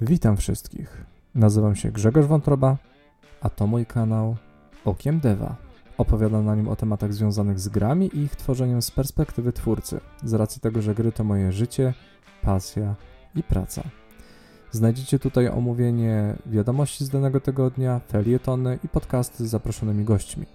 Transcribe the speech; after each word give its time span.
Witam 0.00 0.36
wszystkich. 0.36 1.04
Nazywam 1.34 1.76
się 1.76 1.92
Grzegorz 1.92 2.26
Wątroba, 2.26 2.76
a 3.40 3.50
to 3.50 3.66
mój 3.66 3.86
kanał 3.86 4.36
Okiem 4.84 5.20
Deva. 5.20 5.56
Opowiadam 5.98 6.44
na 6.44 6.54
nim 6.54 6.68
o 6.68 6.76
tematach 6.76 7.14
związanych 7.14 7.60
z 7.60 7.68
grami 7.68 8.10
i 8.14 8.18
ich 8.18 8.36
tworzeniem 8.36 8.82
z 8.82 8.90
perspektywy 8.90 9.52
twórcy, 9.52 10.00
z 10.24 10.32
racji 10.32 10.60
tego, 10.60 10.82
że 10.82 10.94
gry 10.94 11.12
to 11.12 11.24
moje 11.24 11.52
życie, 11.52 11.94
pasja 12.42 12.94
i 13.34 13.42
praca. 13.42 13.82
Znajdziecie 14.70 15.18
tutaj 15.18 15.48
omówienie 15.48 16.36
wiadomości 16.46 17.04
z 17.04 17.08
danego 17.08 17.40
tygodnia, 17.40 18.00
felietony 18.08 18.78
i 18.84 18.88
podcasty 18.88 19.46
z 19.46 19.50
zaproszonymi 19.50 20.04
gośćmi. 20.04 20.46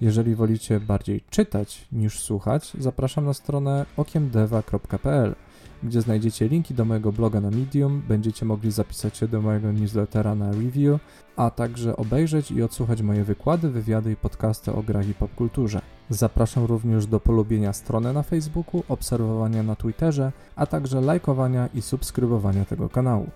Jeżeli 0.00 0.34
wolicie 0.34 0.80
bardziej 0.80 1.20
czytać 1.30 1.86
niż 1.92 2.20
słuchać, 2.20 2.72
zapraszam 2.78 3.24
na 3.24 3.34
stronę 3.34 3.86
okiemdeva.pl, 3.96 5.34
gdzie 5.82 6.00
znajdziecie 6.00 6.48
linki 6.48 6.74
do 6.74 6.84
mojego 6.84 7.12
bloga 7.12 7.40
na 7.40 7.50
Medium, 7.50 8.02
będziecie 8.08 8.46
mogli 8.46 8.70
zapisać 8.70 9.16
się 9.16 9.28
do 9.28 9.40
mojego 9.40 9.72
newslettera 9.72 10.34
na 10.34 10.52
review, 10.52 11.00
a 11.36 11.50
także 11.50 11.96
obejrzeć 11.96 12.50
i 12.50 12.62
odsłuchać 12.62 13.02
moje 13.02 13.24
wykłady, 13.24 13.70
wywiady 13.70 14.12
i 14.12 14.16
podcasty 14.16 14.72
o 14.72 14.82
grach 14.82 15.08
i 15.08 15.14
popkulturze. 15.14 15.80
Zapraszam 16.10 16.64
również 16.64 17.06
do 17.06 17.20
polubienia 17.20 17.72
strony 17.72 18.12
na 18.12 18.22
Facebooku, 18.22 18.82
obserwowania 18.88 19.62
na 19.62 19.76
Twitterze, 19.76 20.32
a 20.56 20.66
także 20.66 21.00
lajkowania 21.00 21.68
i 21.74 21.82
subskrybowania 21.82 22.64
tego 22.64 22.88
kanału. 22.88 23.30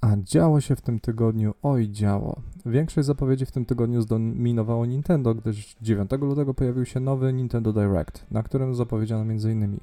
A 0.00 0.16
działo 0.16 0.60
się 0.60 0.76
w 0.76 0.80
tym 0.80 1.00
tygodniu, 1.00 1.54
oj 1.62 1.88
działo. 1.88 2.40
Większość 2.66 3.06
zapowiedzi 3.06 3.46
w 3.46 3.50
tym 3.50 3.64
tygodniu 3.64 4.02
zdominowało 4.02 4.86
Nintendo, 4.86 5.34
gdyż 5.34 5.76
9 5.82 6.10
lutego 6.20 6.54
pojawił 6.54 6.84
się 6.84 7.00
nowy 7.00 7.32
Nintendo 7.32 7.72
Direct, 7.72 8.26
na 8.30 8.42
którym 8.42 8.74
zapowiedziano 8.74 9.22
m.in. 9.22 9.78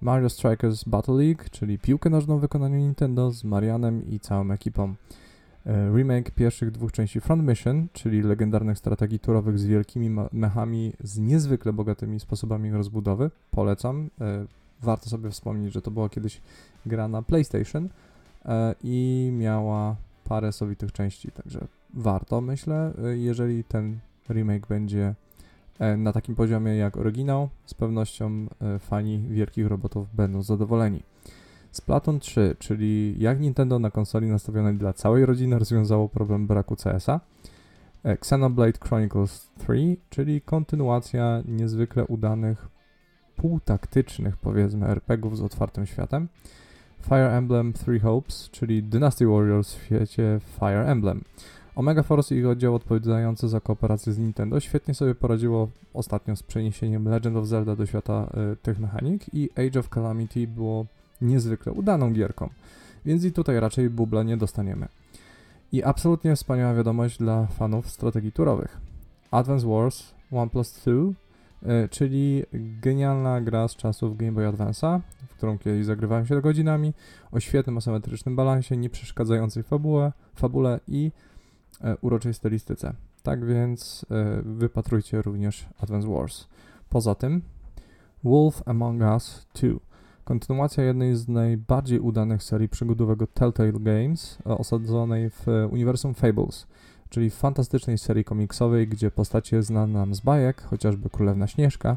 Mario 0.00 0.28
Strikers 0.28 0.84
Battle 0.84 1.14
League, 1.14 1.42
czyli 1.50 1.78
piłkę 1.78 2.10
nożną 2.10 2.38
w 2.38 2.40
wykonaniu 2.40 2.78
Nintendo 2.78 3.30
z 3.30 3.44
Marianem 3.44 4.06
i 4.06 4.20
całą 4.20 4.50
ekipą. 4.50 4.94
E, 5.66 5.90
remake 5.96 6.30
pierwszych 6.30 6.70
dwóch 6.70 6.92
części 6.92 7.20
Front 7.20 7.48
Mission, 7.48 7.86
czyli 7.92 8.22
legendarnych 8.22 8.78
strategii 8.78 9.18
turowych 9.18 9.58
z 9.58 9.64
wielkimi 9.64 10.10
mechami 10.32 10.92
z 11.00 11.18
niezwykle 11.18 11.72
bogatymi 11.72 12.20
sposobami 12.20 12.70
rozbudowy. 12.70 13.30
Polecam. 13.50 14.10
E, 14.20 14.46
warto 14.82 15.10
sobie 15.10 15.30
wspomnieć, 15.30 15.72
że 15.72 15.82
to 15.82 15.90
była 15.90 16.08
kiedyś 16.08 16.40
gra 16.86 17.08
na 17.08 17.22
PlayStation 17.22 17.88
i 18.82 19.30
miała 19.32 19.96
parę 20.24 20.52
sowitych 20.52 20.92
części, 20.92 21.30
także 21.30 21.66
warto, 21.94 22.40
myślę, 22.40 22.92
jeżeli 23.14 23.64
ten 23.64 23.98
remake 24.28 24.66
będzie 24.66 25.14
na 25.98 26.12
takim 26.12 26.34
poziomie 26.34 26.76
jak 26.76 26.96
oryginał, 26.96 27.48
z 27.66 27.74
pewnością 27.74 28.46
fani 28.78 29.18
wielkich 29.28 29.66
robotów 29.66 30.14
będą 30.14 30.42
zadowoleni. 30.42 31.02
Splatoon 31.72 32.20
3, 32.20 32.56
czyli 32.58 33.14
jak 33.18 33.40
Nintendo 33.40 33.78
na 33.78 33.90
konsoli 33.90 34.26
nastawionej 34.26 34.74
dla 34.74 34.92
całej 34.92 35.26
rodziny 35.26 35.58
rozwiązało 35.58 36.08
problem 36.08 36.46
braku 36.46 36.76
CS-a. 36.76 37.20
E, 38.04 38.10
Xenoblade 38.10 38.78
Chronicles 38.78 39.50
3, 39.58 39.96
czyli 40.10 40.40
kontynuacja 40.40 41.42
niezwykle 41.48 42.04
udanych, 42.04 42.68
półtaktycznych 43.36 44.36
powiedzmy 44.36 44.86
RPGów 44.86 45.36
z 45.36 45.42
otwartym 45.42 45.86
światem. 45.86 46.28
Fire 47.00 47.36
Emblem 47.36 47.72
Three 47.72 48.00
Hopes, 48.00 48.50
czyli 48.50 48.82
Dynasty 48.82 49.26
Warriors 49.26 49.74
w 49.74 49.84
świecie 49.84 50.40
Fire 50.58 50.86
Emblem. 50.86 51.24
Omega 51.78 52.02
Force 52.02 52.34
i 52.34 52.38
ich 52.38 52.46
oddział 52.46 52.74
odpowiadający 52.74 53.48
za 53.48 53.60
kooperację 53.60 54.12
z 54.12 54.18
Nintendo 54.18 54.60
świetnie 54.60 54.94
sobie 54.94 55.14
poradziło 55.14 55.68
ostatnio 55.94 56.36
z 56.36 56.42
przeniesieniem 56.42 57.08
Legend 57.08 57.36
of 57.36 57.46
Zelda 57.46 57.76
do 57.76 57.86
świata 57.86 58.30
y, 58.52 58.56
tych 58.56 58.78
mechanik 58.78 59.34
i 59.34 59.50
Age 59.56 59.80
of 59.80 59.88
Calamity 59.88 60.46
było 60.46 60.86
niezwykle 61.20 61.72
udaną 61.72 62.12
gierką, 62.12 62.48
więc 63.04 63.24
i 63.24 63.32
tutaj 63.32 63.60
raczej 63.60 63.90
bubla 63.90 64.22
nie 64.22 64.36
dostaniemy. 64.36 64.88
I 65.72 65.82
absolutnie 65.82 66.36
wspaniała 66.36 66.74
wiadomość 66.74 67.18
dla 67.18 67.46
fanów 67.46 67.90
strategii 67.90 68.32
turowych. 68.32 68.78
Advance 69.30 69.66
Wars 69.66 70.14
One 70.32 70.50
Plus 70.50 70.72
2, 70.72 70.92
y, 70.92 71.14
czyli 71.90 72.44
genialna 72.52 73.40
gra 73.40 73.68
z 73.68 73.76
czasów 73.76 74.16
Game 74.16 74.32
Boy 74.32 74.44
Advance'a, 74.44 75.00
w 75.28 75.34
którą 75.36 75.58
kiedyś 75.58 75.86
zagrywałem 75.86 76.26
się 76.26 76.40
godzinami, 76.40 76.94
o 77.32 77.40
świetnym 77.40 77.78
asymetrycznym 77.78 78.36
balansie, 78.36 78.76
nie 78.76 78.90
przeszkadzającej 78.90 79.62
fabule, 79.62 80.12
fabule 80.34 80.80
i 80.88 81.12
y, 81.80 81.96
uroczej 82.00 82.34
stylistyce. 82.34 82.94
Tak 83.22 83.46
więc 83.46 84.06
y, 84.38 84.42
wypatrujcie 84.42 85.22
również 85.22 85.68
Advance 85.78 86.08
Wars. 86.08 86.46
Poza 86.88 87.14
tym 87.14 87.42
Wolf 88.24 88.62
Among 88.66 89.00
Us 89.02 89.46
2 89.54 89.68
Kontynuacja 90.28 90.84
jednej 90.84 91.16
z 91.16 91.28
najbardziej 91.28 92.00
udanych 92.00 92.42
serii 92.42 92.68
przygodowego 92.68 93.26
Telltale 93.26 93.72
Games, 93.72 94.38
e, 94.46 94.58
osadzonej 94.58 95.30
w 95.30 95.46
uniwersum 95.70 96.14
Fables, 96.14 96.66
czyli 97.10 97.30
fantastycznej 97.30 97.98
serii 97.98 98.24
komiksowej, 98.24 98.88
gdzie 98.88 99.10
postacie 99.10 99.62
znane 99.62 99.92
nam 99.92 100.14
z 100.14 100.20
bajek, 100.20 100.62
chociażby 100.62 101.10
Królewna 101.10 101.46
Śnieżka, 101.46 101.96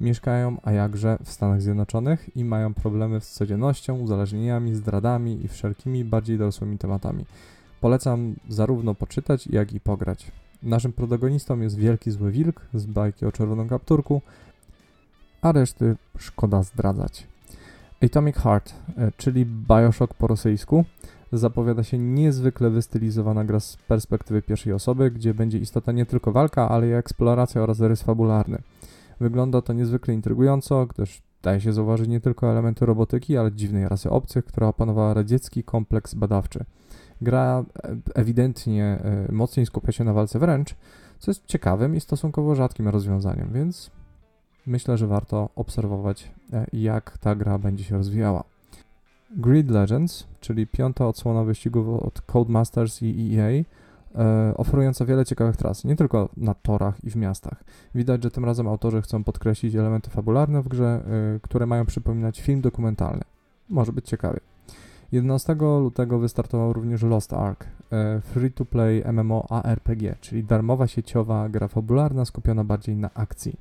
mieszkają, 0.00 0.56
a 0.62 0.72
jakże, 0.72 1.18
w 1.24 1.30
Stanach 1.30 1.62
Zjednoczonych 1.62 2.36
i 2.36 2.44
mają 2.44 2.74
problemy 2.74 3.20
z 3.20 3.30
codziennością, 3.30 3.98
uzależnieniami, 3.98 4.74
zdradami 4.74 5.44
i 5.44 5.48
wszelkimi 5.48 6.04
bardziej 6.04 6.38
dorosłymi 6.38 6.78
tematami. 6.78 7.24
Polecam 7.80 8.34
zarówno 8.48 8.94
poczytać, 8.94 9.46
jak 9.46 9.72
i 9.72 9.80
pograć. 9.80 10.32
Naszym 10.62 10.92
protagonistą 10.92 11.60
jest 11.60 11.76
wielki 11.76 12.10
zły 12.10 12.30
wilk 12.30 12.60
z 12.74 12.86
bajki 12.86 13.26
o 13.26 13.32
czerwonym 13.32 13.68
kapturku, 13.68 14.22
a 15.42 15.52
reszty 15.52 15.96
szkoda 16.18 16.62
zdradzać. 16.62 17.26
Atomic 18.02 18.36
Heart, 18.36 18.74
e, 18.98 19.12
czyli 19.16 19.46
Bioshock 19.46 20.14
po 20.14 20.26
rosyjsku, 20.26 20.84
zapowiada 21.32 21.82
się 21.82 21.98
niezwykle 21.98 22.70
wystylizowana 22.70 23.44
gra 23.44 23.60
z 23.60 23.76
perspektywy 23.76 24.42
pierwszej 24.42 24.72
osoby, 24.72 25.10
gdzie 25.10 25.34
będzie 25.34 25.58
istota 25.58 25.92
nie 25.92 26.06
tylko 26.06 26.32
walka, 26.32 26.68
ale 26.68 26.88
i 26.88 26.92
eksploracja 26.92 27.62
oraz 27.62 27.80
rys 27.80 28.02
fabularny. 28.02 28.58
Wygląda 29.20 29.62
to 29.62 29.72
niezwykle 29.72 30.14
intrygująco, 30.14 30.86
gdyż 30.86 31.22
daje 31.42 31.60
się 31.60 31.72
zauważyć 31.72 32.08
nie 32.08 32.20
tylko 32.20 32.50
elementy 32.50 32.86
robotyki, 32.86 33.36
ale 33.36 33.52
dziwnej 33.52 33.88
rasy 33.88 34.10
obcych, 34.10 34.44
która 34.44 34.66
opanowała 34.66 35.14
radziecki 35.14 35.64
kompleks 35.64 36.14
badawczy. 36.14 36.64
Gra 37.20 37.64
e, 37.84 37.96
ewidentnie 38.14 38.84
e, 38.84 39.32
mocniej 39.32 39.66
skupia 39.66 39.92
się 39.92 40.04
na 40.04 40.12
walce 40.12 40.38
wręcz, 40.38 40.74
co 41.18 41.30
jest 41.30 41.46
ciekawym 41.46 41.96
i 41.96 42.00
stosunkowo 42.00 42.54
rzadkim 42.54 42.88
rozwiązaniem, 42.88 43.50
więc 43.52 43.90
myślę, 44.66 44.98
że 44.98 45.06
warto 45.06 45.48
obserwować, 45.56 46.32
e, 46.52 46.66
jak 46.72 47.18
ta 47.18 47.34
gra 47.34 47.58
będzie 47.58 47.84
się 47.84 47.96
rozwijała. 47.96 48.51
Grid 49.36 49.70
Legends, 49.70 50.26
czyli 50.40 50.66
piąta 50.66 51.06
odsłona 51.06 51.44
wyścigów 51.44 52.02
od 52.02 52.20
Codemasters 52.20 53.02
i 53.02 53.38
EA, 53.38 53.48
e, 53.48 53.64
oferująca 54.56 55.04
wiele 55.04 55.24
ciekawych 55.24 55.56
tras, 55.56 55.84
nie 55.84 55.96
tylko 55.96 56.28
na 56.36 56.54
torach 56.54 57.04
i 57.04 57.10
w 57.10 57.16
miastach. 57.16 57.64
Widać, 57.94 58.22
że 58.22 58.30
tym 58.30 58.44
razem 58.44 58.68
autorzy 58.68 59.02
chcą 59.02 59.24
podkreślić 59.24 59.74
elementy 59.74 60.10
fabularne 60.10 60.62
w 60.62 60.68
grze, 60.68 61.02
e, 61.36 61.40
które 61.40 61.66
mają 61.66 61.86
przypominać 61.86 62.40
film 62.40 62.60
dokumentalny. 62.60 63.22
Może 63.68 63.92
być 63.92 64.08
ciekawy. 64.08 64.40
11 65.12 65.54
lutego 65.80 66.18
wystartował 66.18 66.72
również 66.72 67.02
Lost 67.02 67.32
Ark, 67.32 67.66
e, 67.92 68.20
free-to-play 68.20 69.02
MMO 69.12 69.46
ARPG, 69.50 70.16
czyli 70.20 70.44
darmowa 70.44 70.86
sieciowa 70.86 71.48
gra 71.48 71.68
fabularna 71.68 72.24
skupiona 72.24 72.64
bardziej 72.64 72.96
na 72.96 73.10
akcji. 73.14 73.56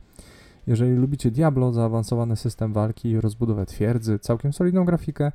Jeżeli 0.67 0.95
lubicie 0.95 1.31
Diablo, 1.31 1.73
zaawansowany 1.73 2.35
system 2.35 2.73
walki, 2.73 3.21
rozbudowę 3.21 3.65
twierdzy, 3.65 4.19
całkiem 4.19 4.53
solidną 4.53 4.85
grafikę 4.85 5.31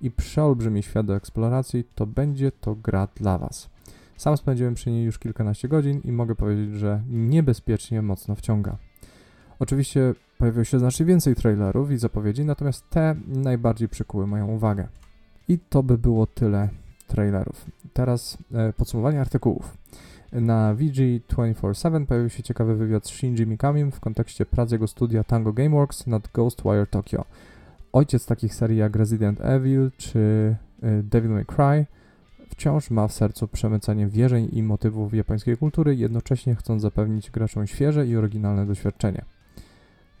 i 0.00 0.10
przeolbrzymi 0.10 0.82
świat 0.82 1.06
do 1.06 1.16
eksploracji, 1.16 1.84
to 1.94 2.06
będzie 2.06 2.52
to 2.52 2.74
gra 2.74 3.08
dla 3.14 3.38
Was. 3.38 3.70
Sam 4.16 4.36
spędziłem 4.36 4.74
przy 4.74 4.90
niej 4.90 5.04
już 5.04 5.18
kilkanaście 5.18 5.68
godzin 5.68 6.00
i 6.04 6.12
mogę 6.12 6.34
powiedzieć, 6.34 6.74
że 6.74 7.02
niebezpiecznie 7.08 8.02
mocno 8.02 8.34
wciąga. 8.34 8.76
Oczywiście 9.58 10.14
pojawiło 10.38 10.64
się 10.64 10.78
znacznie 10.78 11.06
więcej 11.06 11.34
trailerów 11.34 11.90
i 11.90 11.96
zapowiedzi, 11.96 12.44
natomiast 12.44 12.90
te 12.90 13.16
najbardziej 13.26 13.88
przykuły 13.88 14.26
moją 14.26 14.46
uwagę. 14.48 14.88
I 15.48 15.58
to 15.58 15.82
by 15.82 15.98
było 15.98 16.26
tyle 16.26 16.68
trailerów. 17.06 17.64
Teraz 17.92 18.38
e, 18.54 18.72
podsumowanie 18.72 19.20
artykułów. 19.20 19.76
Na 20.32 20.74
VG247 20.74 22.06
pojawił 22.06 22.30
się 22.30 22.42
ciekawy 22.42 22.76
wywiad 22.76 23.06
z 23.06 23.10
Shinji 23.10 23.46
Mikamim 23.46 23.92
w 23.92 24.00
kontekście 24.00 24.46
prac 24.46 24.72
jego 24.72 24.86
studia 24.86 25.24
Tango 25.24 25.52
Gameworks 25.52 26.06
nad 26.06 26.28
Ghostwire 26.34 26.86
Tokyo. 26.86 27.24
Ojciec 27.92 28.26
takich 28.26 28.54
serii 28.54 28.78
jak 28.78 28.96
Resident 28.96 29.40
Evil 29.40 29.90
czy 29.96 30.18
y, 30.84 31.02
Devil 31.02 31.30
May 31.30 31.44
Cry 31.44 31.86
wciąż 32.50 32.90
ma 32.90 33.08
w 33.08 33.12
sercu 33.12 33.48
przemycanie 33.48 34.06
wierzeń 34.06 34.48
i 34.52 34.62
motywów 34.62 35.14
japońskiej 35.14 35.56
kultury, 35.56 35.96
jednocześnie 35.96 36.54
chcąc 36.54 36.82
zapewnić 36.82 37.30
graczom 37.30 37.66
świeże 37.66 38.06
i 38.06 38.16
oryginalne 38.16 38.66
doświadczenie. 38.66 39.24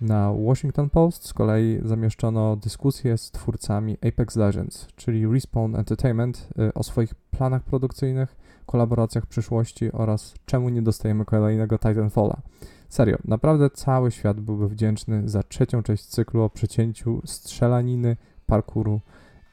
Na 0.00 0.32
Washington 0.32 0.90
Post 0.90 1.26
z 1.26 1.34
kolei 1.34 1.80
zamieszczono 1.84 2.56
dyskusję 2.56 3.18
z 3.18 3.30
twórcami 3.30 3.96
Apex 4.08 4.36
Legends, 4.36 4.88
czyli 4.96 5.26
Respawn 5.26 5.76
Entertainment, 5.76 6.48
y, 6.58 6.74
o 6.74 6.82
swoich 6.82 7.14
planach 7.14 7.62
produkcyjnych, 7.62 8.36
kolaboracjach 8.66 9.24
w 9.24 9.28
przyszłości 9.28 9.92
oraz 9.92 10.34
czemu 10.46 10.68
nie 10.68 10.82
dostajemy 10.82 11.24
kolejnego 11.24 11.78
Titanfalla. 11.78 12.40
Serio, 12.88 13.16
naprawdę 13.24 13.70
cały 13.70 14.10
świat 14.10 14.40
byłby 14.40 14.68
wdzięczny 14.68 15.28
za 15.28 15.42
trzecią 15.42 15.82
część 15.82 16.04
cyklu 16.04 16.42
o 16.42 16.50
przecięciu 16.50 17.22
strzelaniny, 17.24 18.16
parkouru 18.46 19.00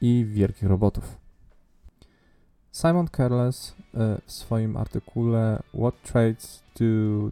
i 0.02 0.26
wielkich 0.30 0.70
robotów. 0.70 1.27
Simon 2.82 3.08
Careless 3.08 3.76
e, 3.94 4.22
w 4.26 4.32
swoim 4.32 4.78
artykule 4.78 5.64
What 5.74 6.02
Traits 6.02 6.64
do 6.80 6.86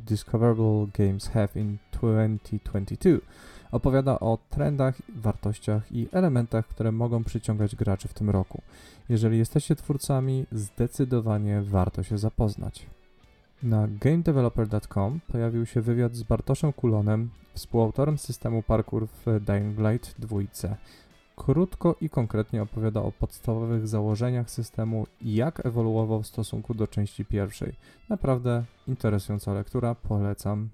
Discoverable 0.06 0.88
Games 0.98 1.28
Have 1.28 1.50
in 1.56 1.78
2022 1.92 3.12
opowiada 3.72 4.20
o 4.20 4.38
trendach, 4.50 4.96
wartościach 5.16 5.92
i 5.92 6.08
elementach, 6.12 6.68
które 6.68 6.92
mogą 6.92 7.24
przyciągać 7.24 7.76
graczy 7.76 8.08
w 8.08 8.14
tym 8.14 8.30
roku. 8.30 8.62
Jeżeli 9.10 9.38
jesteście 9.38 9.76
twórcami, 9.76 10.46
zdecydowanie 10.52 11.62
warto 11.62 12.04
się 12.04 12.18
zapoznać. 12.18 12.86
Na 13.64 13.88
gamedeveloper.com 13.88 15.20
pojawił 15.28 15.66
się 15.66 15.82
wywiad 15.82 16.16
z 16.16 16.24
Bartoszem 16.24 16.74
Kulonem, 16.74 17.30
współautorem 17.54 18.18
systemu 18.18 18.64
parkour 18.64 19.08
w 19.08 19.40
Dying 19.46 19.80
Light 19.80 20.16
2. 20.20 20.38
Krótko 21.36 21.96
i 22.02 22.10
konkretnie 22.10 22.62
opowiada 22.62 23.02
o 23.02 23.12
podstawowych 23.12 23.88
założeniach 23.88 24.50
systemu 24.50 25.08
i 25.22 25.36
jak 25.36 25.66
ewoluował 25.66 26.24
w 26.24 26.28
stosunku 26.28 26.74
do 26.74 26.88
części 26.88 27.26
pierwszej. 27.26 27.74
Naprawdę 28.10 28.64
interesująca 28.88 29.54
lektura, 29.54 29.96
polecam. 29.96 30.70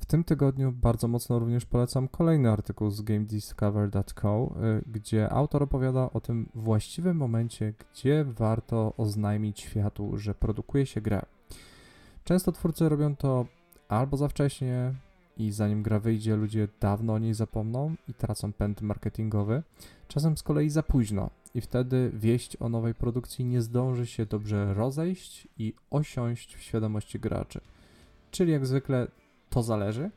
W 0.00 0.06
tym 0.06 0.24
tygodniu 0.24 0.72
bardzo 0.72 1.08
mocno 1.08 1.38
również 1.38 1.66
polecam 1.66 2.08
kolejny 2.08 2.50
artykuł 2.50 2.90
z 2.90 3.02
GameDiscover.co, 3.02 4.54
y, 4.78 4.82
gdzie 4.92 5.32
autor 5.32 5.62
opowiada 5.62 6.10
o 6.12 6.20
tym 6.20 6.48
właściwym 6.54 7.16
momencie, 7.16 7.74
gdzie 7.78 8.24
warto 8.24 8.92
oznajmić 8.96 9.60
światu, 9.60 10.18
że 10.18 10.34
produkuje 10.34 10.86
się 10.86 11.00
grę. 11.00 11.22
Często 12.24 12.52
twórcy 12.52 12.88
robią 12.88 13.16
to 13.16 13.46
albo 13.88 14.16
za 14.16 14.28
wcześnie 14.28 14.94
i 15.36 15.52
zanim 15.52 15.82
gra 15.82 16.00
wyjdzie, 16.00 16.36
ludzie 16.36 16.68
dawno 16.80 17.12
o 17.12 17.18
niej 17.18 17.34
zapomną 17.34 17.94
i 18.08 18.14
tracą 18.14 18.52
pęd 18.52 18.82
marketingowy, 18.82 19.62
czasem 20.08 20.36
z 20.36 20.42
kolei 20.42 20.70
za 20.70 20.82
późno 20.82 21.30
i 21.54 21.60
wtedy 21.60 22.10
wieść 22.14 22.56
o 22.60 22.68
nowej 22.68 22.94
produkcji 22.94 23.44
nie 23.44 23.62
zdąży 23.62 24.06
się 24.06 24.26
dobrze 24.26 24.74
rozejść 24.74 25.48
i 25.58 25.74
osiąść 25.90 26.56
w 26.56 26.62
świadomości 26.62 27.20
graczy. 27.20 27.60
Czyli 28.30 28.52
jak 28.52 28.66
zwykle 28.66 29.06
to 29.50 29.62
zależy, 29.62 30.10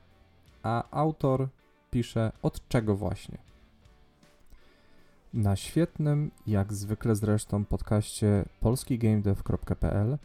a 0.63 0.91
autor 0.91 1.47
pisze 1.91 2.31
od 2.41 2.67
czego 2.67 2.95
właśnie. 2.95 3.37
Na 5.33 5.55
świetnym, 5.55 6.31
jak 6.47 6.73
zwykle 6.73 7.15
zresztą, 7.15 7.65
podcaście 7.65 8.45
polskigamedev.pl 8.59 10.17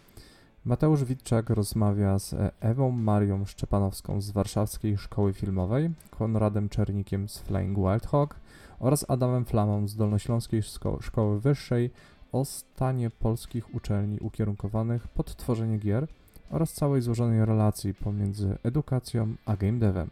Mateusz 0.64 1.04
Witczak 1.04 1.50
rozmawia 1.50 2.18
z 2.18 2.34
Ewą 2.60 2.90
Marią 2.90 3.44
Szczepanowską 3.44 4.20
z 4.20 4.30
Warszawskiej 4.30 4.98
Szkoły 4.98 5.32
Filmowej, 5.32 5.90
Konradem 6.10 6.68
Czernikiem 6.68 7.28
z 7.28 7.38
Flying 7.38 7.78
Wild 7.78 8.06
Hog 8.06 8.36
oraz 8.78 9.10
Adamem 9.10 9.44
Flamą 9.44 9.88
z 9.88 9.96
Dolnośląskiej 9.96 10.62
Szko 10.62 10.98
Szkoły 11.02 11.40
Wyższej 11.40 11.90
o 12.32 12.44
stanie 12.44 13.10
polskich 13.10 13.74
uczelni 13.74 14.18
ukierunkowanych 14.20 15.08
pod 15.08 15.36
tworzenie 15.36 15.78
gier– 15.78 16.06
oraz 16.50 16.72
całej 16.72 17.02
złożonej 17.02 17.44
relacji 17.44 17.94
pomiędzy 17.94 18.58
edukacją 18.62 19.34
a 19.46 19.56
game 19.56 19.78
devem. 19.78 20.10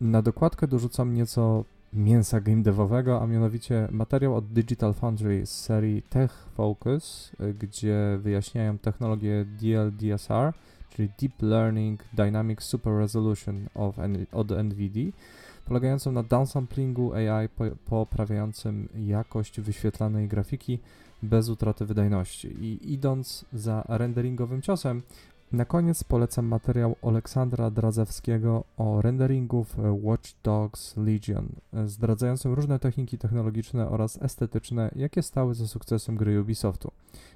Na 0.00 0.22
dokładkę 0.22 0.66
dorzucam 0.66 1.14
nieco 1.14 1.64
mięsa 1.92 2.40
game 2.40 2.62
devowego, 2.62 3.22
a 3.22 3.26
mianowicie 3.26 3.88
materiał 3.90 4.36
od 4.36 4.46
Digital 4.46 4.94
Foundry 4.94 5.46
z 5.46 5.60
serii 5.60 6.02
Tech 6.02 6.46
Focus, 6.54 7.32
gdzie 7.58 8.18
wyjaśniają 8.22 8.78
technologię 8.78 9.44
DLDSR, 9.44 10.52
czyli 10.90 11.08
Deep 11.20 11.42
Learning 11.42 12.04
Dynamic 12.12 12.62
Super 12.62 12.92
Resolution 12.92 13.68
of, 13.74 13.96
od 14.32 14.50
NVIDIA, 14.50 15.12
polegającą 15.64 16.12
na 16.12 16.22
downsamplingu 16.22 17.12
AI 17.14 17.48
poprawiającym 17.84 18.88
jakość 18.94 19.60
wyświetlanej 19.60 20.28
grafiki 20.28 20.78
bez 21.22 21.48
utraty 21.48 21.86
wydajności. 21.86 22.48
I 22.48 22.92
idąc 22.92 23.44
za 23.52 23.84
renderingowym 23.88 24.62
ciosem, 24.62 25.02
koniec 25.68 26.04
polecam 26.04 26.46
materiał 26.46 26.96
Aleksandra 27.02 27.70
Dradzewskiego 27.70 28.64
o 28.76 29.02
renderingu 29.02 29.64
w 29.64 29.76
Watch 30.02 30.30
Dogs 30.42 30.96
Legion, 30.96 31.48
zdradzającym 31.86 32.52
różne 32.52 32.78
techniki 32.78 33.18
technologiczne 33.18 33.88
oraz 33.88 34.22
estetyczne, 34.22 34.90
jakie 34.96 35.22
stały 35.22 35.54
za 35.54 35.66
sukcesem 35.66 36.16
gry 36.16 36.40
Ubisoftu. 36.40 36.90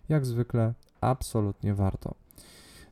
Jak 0.08 0.26
zwykle, 0.26 0.74
absolutnie 1.00 1.74
warto. 1.74 2.14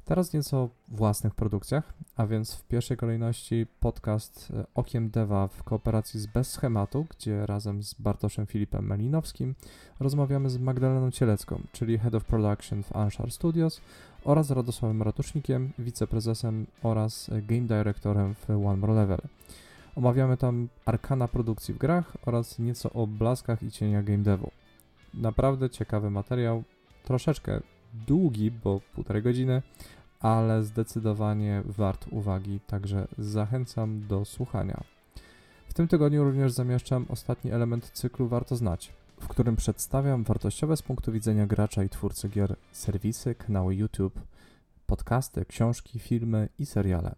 Teraz 0.05 0.33
nieco 0.33 0.57
o 0.57 0.69
własnych 0.89 1.35
produkcjach, 1.35 1.93
a 2.17 2.27
więc 2.27 2.55
w 2.55 2.65
pierwszej 2.65 2.97
kolejności 2.97 3.67
podcast 3.81 4.53
Okiem 4.75 5.11
Deva 5.11 5.49
w 5.49 5.63
kooperacji 5.63 6.21
z 6.21 6.27
Bez 6.27 6.51
Schematu, 6.51 7.07
gdzie 7.11 7.47
razem 7.47 7.83
z 7.83 7.95
Bartoszem 7.95 8.47
Filipem 8.47 8.87
Melinowskim 8.87 9.55
rozmawiamy 10.01 10.51
z 10.51 10.59
Magdaleną 10.59 11.11
Cielecką, 11.11 11.61
czyli 11.73 11.99
Head 11.99 12.15
of 12.15 12.25
Production 12.25 12.83
w 12.83 12.97
Anshar 12.97 13.33
Studios 13.33 13.81
oraz 14.25 14.51
Radosławem 14.51 15.03
Ratusznikiem, 15.03 15.73
wiceprezesem 15.79 16.67
oraz 16.83 17.31
game 17.33 17.61
directorem 17.61 18.35
w 18.35 18.51
One 18.51 18.77
More 18.77 18.93
Level. 18.95 19.21
Omawiamy 19.97 20.37
tam 20.37 20.69
arkana 20.87 21.29
produkcji 21.29 21.75
w 21.75 21.79
grach 21.79 22.17
oraz 22.27 22.59
nieco 22.59 22.91
o 22.93 23.07
blaskach 23.07 23.63
i 23.63 23.71
cieniach 23.71 24.05
game 24.05 24.19
devu. 24.19 24.51
Naprawdę 25.15 25.71
ciekawy 25.71 26.11
materiał, 26.11 26.63
troszeczkę 27.05 27.61
długi, 28.07 28.51
bo 28.51 28.81
półtorej 28.95 29.23
godziny, 29.23 29.63
ale 30.21 30.63
zdecydowanie 30.63 31.63
wart 31.67 32.07
uwagi, 32.11 32.61
także 32.67 33.09
zachęcam 33.19 34.07
do 34.07 34.25
słuchania. 34.25 34.85
W 35.69 35.75
tym 35.75 35.89
tygodniu 35.89 36.25
również 36.25 36.53
zamieszczam 36.53 37.07
ostatni 37.09 37.51
element 37.51 37.91
cyklu 37.91 38.29
Warto 38.29 38.57
Znać 38.57 38.93
w 39.25 39.29
którym 39.29 39.57
przedstawiam 39.57 40.25
wartościowe 40.25 40.77
z 40.77 40.83
punktu 40.83 41.13
widzenia 41.13 41.47
gracza 41.47 41.85
i 41.85 41.89
twórcy 41.89 42.29
gier 42.29 42.57
serwisy, 42.73 43.35
kanały 43.35 43.75
YouTube, 43.75 44.21
podcasty, 44.87 45.45
książki, 45.45 45.99
filmy 45.99 46.49
i 46.59 46.67
seriale. 46.67 47.15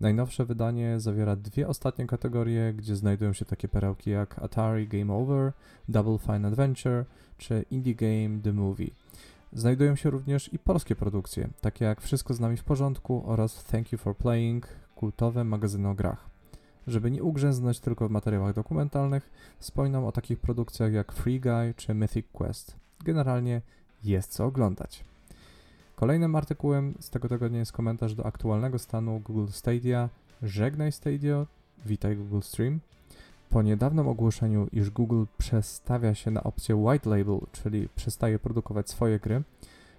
Najnowsze 0.00 0.44
wydanie 0.44 1.00
zawiera 1.00 1.36
dwie 1.36 1.68
ostatnie 1.68 2.06
kategorie, 2.06 2.74
gdzie 2.74 2.96
znajdują 2.96 3.32
się 3.32 3.44
takie 3.44 3.68
perełki 3.68 4.10
jak 4.10 4.38
Atari 4.38 4.88
Game 4.88 5.14
Over, 5.14 5.52
Double 5.88 6.18
Fine 6.18 6.48
Adventure 6.48 7.04
czy 7.38 7.64
Indie 7.70 7.94
Game 7.94 8.42
The 8.42 8.52
Movie. 8.52 8.90
Znajdują 9.52 9.96
się 9.96 10.10
również 10.10 10.52
i 10.52 10.58
polskie 10.58 10.96
produkcje, 10.96 11.48
takie 11.60 11.84
jak 11.84 12.00
Wszystko 12.00 12.34
z 12.34 12.40
nami 12.40 12.56
w 12.56 12.64
porządku 12.64 13.22
oraz 13.26 13.64
Thank 13.64 13.92
You 13.92 13.98
for 13.98 14.16
Playing, 14.16 14.66
kultowe 14.96 15.44
magazyny 15.44 15.88
o 15.88 15.94
grach. 15.94 16.37
Żeby 16.88 17.10
nie 17.10 17.22
ugrzęznąć 17.22 17.80
tylko 17.80 18.08
w 18.08 18.10
materiałach 18.10 18.54
dokumentalnych, 18.54 19.30
wspominam 19.58 20.04
o 20.04 20.12
takich 20.12 20.38
produkcjach 20.38 20.92
jak 20.92 21.12
Free 21.12 21.40
Guy 21.40 21.74
czy 21.76 21.94
Mythic 21.94 22.26
Quest. 22.32 22.76
Generalnie 23.04 23.62
jest 24.04 24.32
co 24.32 24.44
oglądać. 24.44 25.04
Kolejnym 25.96 26.36
artykułem 26.36 26.94
z 27.00 27.10
tego 27.10 27.28
tygodnia 27.28 27.58
jest 27.58 27.72
komentarz 27.72 28.14
do 28.14 28.26
aktualnego 28.26 28.78
stanu 28.78 29.20
Google 29.20 29.52
Stadia. 29.52 30.08
Żegnaj 30.42 30.92
Stadia, 30.92 31.46
witaj 31.86 32.16
Google 32.16 32.40
Stream. 32.40 32.80
Po 33.50 33.62
niedawnym 33.62 34.08
ogłoszeniu, 34.08 34.68
iż 34.72 34.90
Google 34.90 35.24
przestawia 35.38 36.14
się 36.14 36.30
na 36.30 36.42
opcję 36.42 36.76
White 36.76 37.10
Label, 37.10 37.40
czyli 37.52 37.88
przestaje 37.96 38.38
produkować 38.38 38.90
swoje 38.90 39.18
gry, 39.18 39.42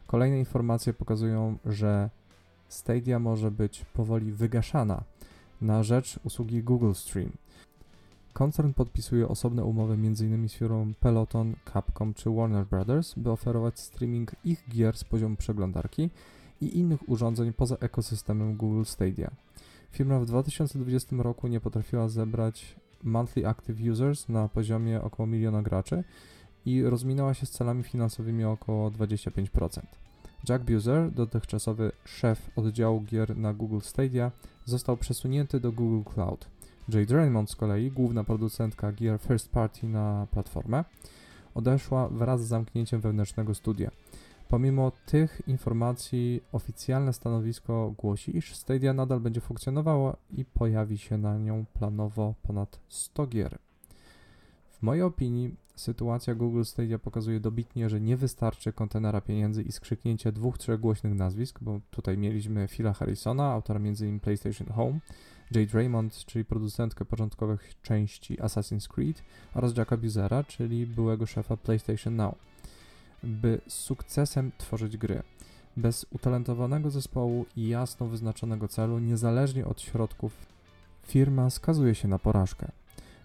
kolejne 0.08 0.40
informacje 0.40 0.94
pokazują, 0.94 1.58
że 1.66 2.10
Stadia 2.70 3.20
może 3.20 3.52
być 3.52 3.86
powoli 3.94 4.32
wygaszana 4.32 5.04
na 5.62 5.84
rzecz 5.84 6.20
usługi 6.24 6.64
Google 6.64 6.94
Stream. 6.94 7.32
Koncern 8.34 8.74
podpisuje 8.74 9.28
osobne 9.28 9.64
umowy 9.64 9.94
m.in. 9.94 10.50
z 10.50 10.54
firmą 10.54 10.94
Peloton, 11.00 11.56
Capcom 11.74 12.14
czy 12.14 12.30
Warner 12.30 12.66
Brothers, 12.66 13.14
by 13.18 13.32
oferować 13.32 13.80
streaming 13.80 14.36
ich 14.46 14.64
gier 14.70 14.98
z 14.98 15.04
poziomu 15.04 15.36
przeglądarki 15.36 16.10
i 16.62 16.78
innych 16.78 17.10
urządzeń 17.10 17.54
poza 17.54 17.76
ekosystemem 17.76 18.56
Google 18.56 18.84
Stadia. 18.84 19.32
Firma 19.92 20.20
w 20.20 20.26
2020 20.26 21.16
roku 21.16 21.48
nie 21.48 21.60
potrafiła 21.60 22.10
zebrać 22.10 22.76
monthly 23.04 23.48
active 23.48 23.82
users 23.92 24.30
na 24.30 24.50
poziomie 24.50 25.02
około 25.02 25.28
miliona 25.28 25.62
graczy 25.62 26.04
i 26.66 26.84
rozminęła 26.84 27.34
się 27.34 27.46
z 27.46 27.52
celami 27.52 27.84
finansowymi 27.84 28.46
o 28.46 28.52
około 28.52 28.92
25%. 28.92 29.82
Jack 30.50 30.64
Buser, 30.64 31.12
dotychczasowy 31.12 31.92
szef 32.06 32.50
oddziału 32.56 33.02
gier 33.02 33.38
na 33.38 33.54
Google 33.54 33.80
Stadia, 33.82 34.32
został 34.70 34.98
przesunięty 34.98 35.60
do 35.60 35.72
Google 35.72 36.12
Cloud. 36.14 36.48
Jade 36.90 37.16
Raymond 37.16 37.50
z 37.50 37.56
kolei, 37.56 37.92
główna 37.92 38.24
producentka 38.24 38.92
gier 38.92 39.20
first 39.20 39.50
party 39.50 39.88
na 39.88 40.28
platformę, 40.32 40.84
odeszła 41.56 42.08
wraz 42.08 42.46
z 42.46 42.48
zamknięciem 42.48 43.02
wewnętrznego 43.02 43.56
studia. 43.56 43.92
Pomimo 44.48 44.92
tych 45.06 45.42
informacji 45.48 46.44
oficjalne 46.52 47.14
stanowisko 47.14 47.94
głosi, 47.98 48.38
iż 48.38 48.56
Stadia 48.56 48.94
nadal 48.94 49.20
będzie 49.20 49.42
funkcjonowało 49.42 50.18
i 50.32 50.46
pojawi 50.46 50.98
się 50.98 51.18
na 51.18 51.38
nią 51.38 51.66
planowo 51.74 52.34
ponad 52.44 52.80
100 52.88 53.28
gier. 53.28 53.58
W 54.80 54.84
mojej 54.84 55.04
opinii 55.04 55.56
sytuacja 55.76 56.36
Google 56.36 56.64
Stadia 56.64 57.00
pokazuje 57.00 57.40
dobitnie, 57.40 57.90
że 57.90 58.02
nie 58.02 58.18
wystarczy 58.18 58.74
kontenera 58.74 59.22
pieniędzy 59.22 59.64
i 59.64 59.72
skrzyknięcia 59.72 60.32
dwóch, 60.32 60.58
trzech 60.58 60.80
głośnych 60.80 61.14
nazwisk, 61.14 61.60
bo 61.62 61.80
tutaj 61.92 62.18
mieliśmy 62.18 62.68
Phila 62.68 62.94
Harrisona, 62.94 63.52
autora 63.52 63.80
m.in. 63.80 64.20
PlayStation 64.20 64.68
Home, 64.68 65.00
Jade 65.52 65.74
Raymond, 65.74 66.26
czyli 66.26 66.46
producentkę 66.46 67.06
początkowych 67.06 67.82
części 67.82 68.38
Assassin's 68.38 68.88
Creed 68.88 69.24
oraz 69.54 69.78
Jacka 69.78 69.98
Buzera, 69.98 70.44
czyli 70.44 70.88
byłego 70.88 71.26
szefa 71.26 71.58
PlayStation 71.58 72.16
Now. 72.16 72.36
by 73.24 73.62
z 73.68 73.74
sukcesem 73.74 74.52
tworzyć 74.58 74.98
gry. 74.98 75.24
Bez 75.78 76.06
utalentowanego 76.12 76.90
zespołu 76.90 77.46
i 77.56 77.68
jasno 77.68 78.08
wyznaczonego 78.08 78.68
celu, 78.68 79.00
niezależnie 79.00 79.66
od 79.66 79.82
środków, 79.82 80.46
firma 81.08 81.50
skazuje 81.50 81.96
się 81.96 82.08
na 82.08 82.20
porażkę. 82.20 82.79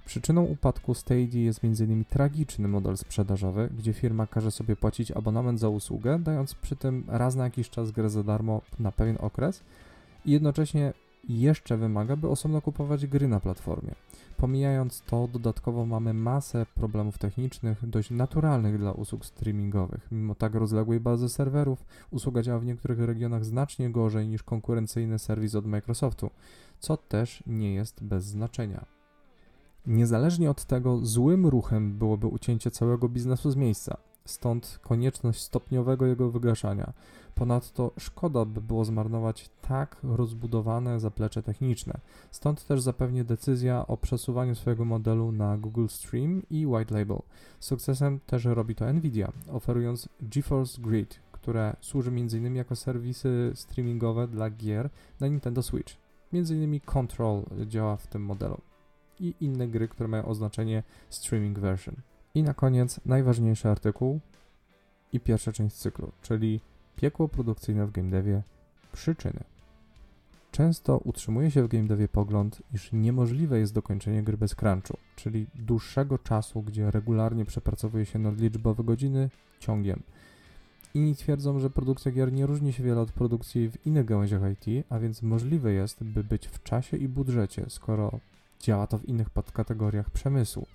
Przyczyną 0.04 0.42
upadku 0.42 0.94
Stadia 0.94 1.40
jest 1.40 1.64
m.in. 1.64 2.04
tragiczny 2.04 2.68
model 2.68 2.96
sprzedażowy, 2.96 3.68
gdzie 3.78 3.92
firma 3.92 4.26
każe 4.26 4.50
sobie 4.50 4.76
płacić 4.76 5.11
abonament 5.11 5.61
za 5.61 5.68
usługę, 5.68 6.18
dając 6.18 6.54
przy 6.54 6.76
tym 6.76 7.04
raz 7.08 7.34
na 7.34 7.44
jakiś 7.44 7.70
czas 7.70 7.90
grę 7.90 8.11
za 8.11 8.23
darmo 8.23 8.61
na 8.78 8.92
pewien 8.92 9.16
okres 9.20 9.62
i 10.25 10.30
jednocześnie 10.30 10.92
jeszcze 11.28 11.76
wymaga, 11.76 12.16
by 12.16 12.28
osobno 12.28 12.61
kupować 12.61 13.06
gry 13.06 13.28
na 13.28 13.40
platformie. 13.40 13.94
Pomijając 14.37 15.02
to, 15.06 15.28
dodatkowo 15.28 15.87
mamy 15.87 16.14
masę 16.14 16.66
problemów 16.75 17.18
technicznych, 17.18 17.88
dość 17.88 18.11
naturalnych 18.11 18.78
dla 18.78 18.92
usług 18.92 19.26
streamingowych. 19.26 20.08
Mimo 20.12 20.34
tak 20.34 20.54
rozległej 20.54 21.00
bazy 21.00 21.28
serwerów, 21.28 21.84
usługa 22.11 22.42
działa 22.42 22.58
w 22.58 22.64
niektórych 22.64 23.00
regionach 23.00 23.44
znacznie 23.44 23.90
gorzej 23.90 24.28
niż 24.28 24.42
konkurencyjny 24.42 25.18
serwis 25.18 25.54
od 25.54 25.66
Microsoftu, 25.66 26.30
co 26.78 26.96
też 26.96 27.42
nie 27.46 27.75
jest 27.75 28.04
bez 28.04 28.25
znaczenia. 28.25 28.84
Niezależnie 29.87 30.50
od 30.50 30.64
tego, 30.64 30.99
złym 31.03 31.47
ruchem 31.47 31.99
byłoby 31.99 32.26
ucięcie 32.26 32.71
całego 32.71 33.09
biznesu 33.09 33.50
z 33.50 33.57
miejsca, 33.57 33.97
stąd 34.25 34.79
konieczność 34.83 35.41
stopniowego 35.41 36.07
jego 36.07 36.31
wygaszania. 36.31 36.93
Ponadto 37.35 37.91
szkoda 37.99 38.45
by 38.45 38.61
było 38.61 38.85
zmarnować 38.85 39.50
tak 39.62 39.97
rozbudowane 40.03 41.00
zaplecze 41.00 41.43
techniczne. 41.43 42.00
Stąd 42.31 42.67
też 42.67 42.81
zapewnie 42.81 43.25
decyzja 43.25 43.87
o 43.87 43.97
przesuwaniu 43.97 44.55
swojego 44.55 44.85
modelu 44.85 45.33
na 45.33 45.59
Google 45.59 45.87
Stream 45.88 46.43
i 46.50 46.67
White 46.67 46.99
Label. 46.99 47.19
Sukcesem 47.61 48.21
też 48.26 48.45
robi 48.45 48.75
to 48.75 48.93
Nvidia, 48.93 49.33
oferując 49.53 50.09
GeForce 50.21 50.83
Grid, 50.83 51.21
które 51.33 51.76
służy 51.81 52.11
m.in. 52.11 52.55
jako 52.55 52.76
serwisy 52.76 53.53
streamingowe 53.55 54.29
dla 54.29 54.50
gier 54.50 54.91
na 55.21 55.26
Nintendo 55.26 55.62
Switch. 55.62 55.95
M.in. 56.33 56.81
Control 56.81 57.43
działa 57.67 57.97
w 57.97 58.07
tym 58.07 58.23
modelu 58.23 58.61
i 59.21 59.35
inne 59.40 59.68
gry, 59.68 59.88
które 59.88 60.09
mają 60.09 60.25
oznaczenie 60.25 60.83
Streaming 61.11 61.59
Version. 61.59 61.94
I 62.35 62.42
na 62.42 62.54
koniec 62.54 63.00
najważniejszy 63.06 63.68
artykuł 63.68 64.21
i 65.12 65.21
pierwsza 65.21 65.52
część 65.52 65.76
cyklu, 65.76 66.12
czyli 66.23 66.61
piekło 66.97 67.28
produkcyjne 67.28 67.87
w 67.87 67.90
game 67.90 68.11
devie, 68.11 68.42
przyczyny. 68.92 69.40
Często 70.50 70.99
utrzymuje 70.99 71.50
się 71.50 71.62
w 71.62 71.68
game 71.68 71.85
devie 71.85 72.09
pogląd, 72.09 72.62
iż 72.75 72.92
niemożliwe 72.92 73.59
jest 73.59 73.75
dokończenie 73.75 74.23
gry 74.23 74.37
bez 74.37 74.54
crunchu, 74.54 74.97
czyli 75.16 75.47
dłuższego 75.54 76.18
czasu, 76.18 76.62
gdzie 76.62 76.90
regularnie 76.90 77.44
przepracowuje 77.44 78.06
się 78.06 78.18
nadliczbowe 78.18 78.85
godziny 78.85 79.30
ciągiem. 79.61 80.02
Inni 80.94 81.16
twierdzą, 81.16 81.59
że 81.59 81.71
produkcja 81.71 82.12
gier 82.12 82.33
nie 82.33 82.47
różni 82.47 82.73
się 82.73 82.83
wiele 82.83 83.00
od 83.00 83.12
produkcji 83.12 83.71
w 83.71 83.87
innych 83.87 84.04
gałęziach 84.04 84.42
IT, 84.52 84.87
a 84.90 84.99
więc 84.99 85.23
możliwe 85.23 85.73
jest, 85.73 86.04
by 86.04 86.25
być 86.25 86.47
w 86.47 86.62
czasie 86.62 86.97
i 86.97 87.09
budżecie, 87.09 87.64
skoro 87.68 88.21
działa 88.61 88.87
to 88.87 88.99
w 88.99 89.04
innych 89.04 89.30
podkategoriach 89.30 90.11
przemysłu. 90.11 90.66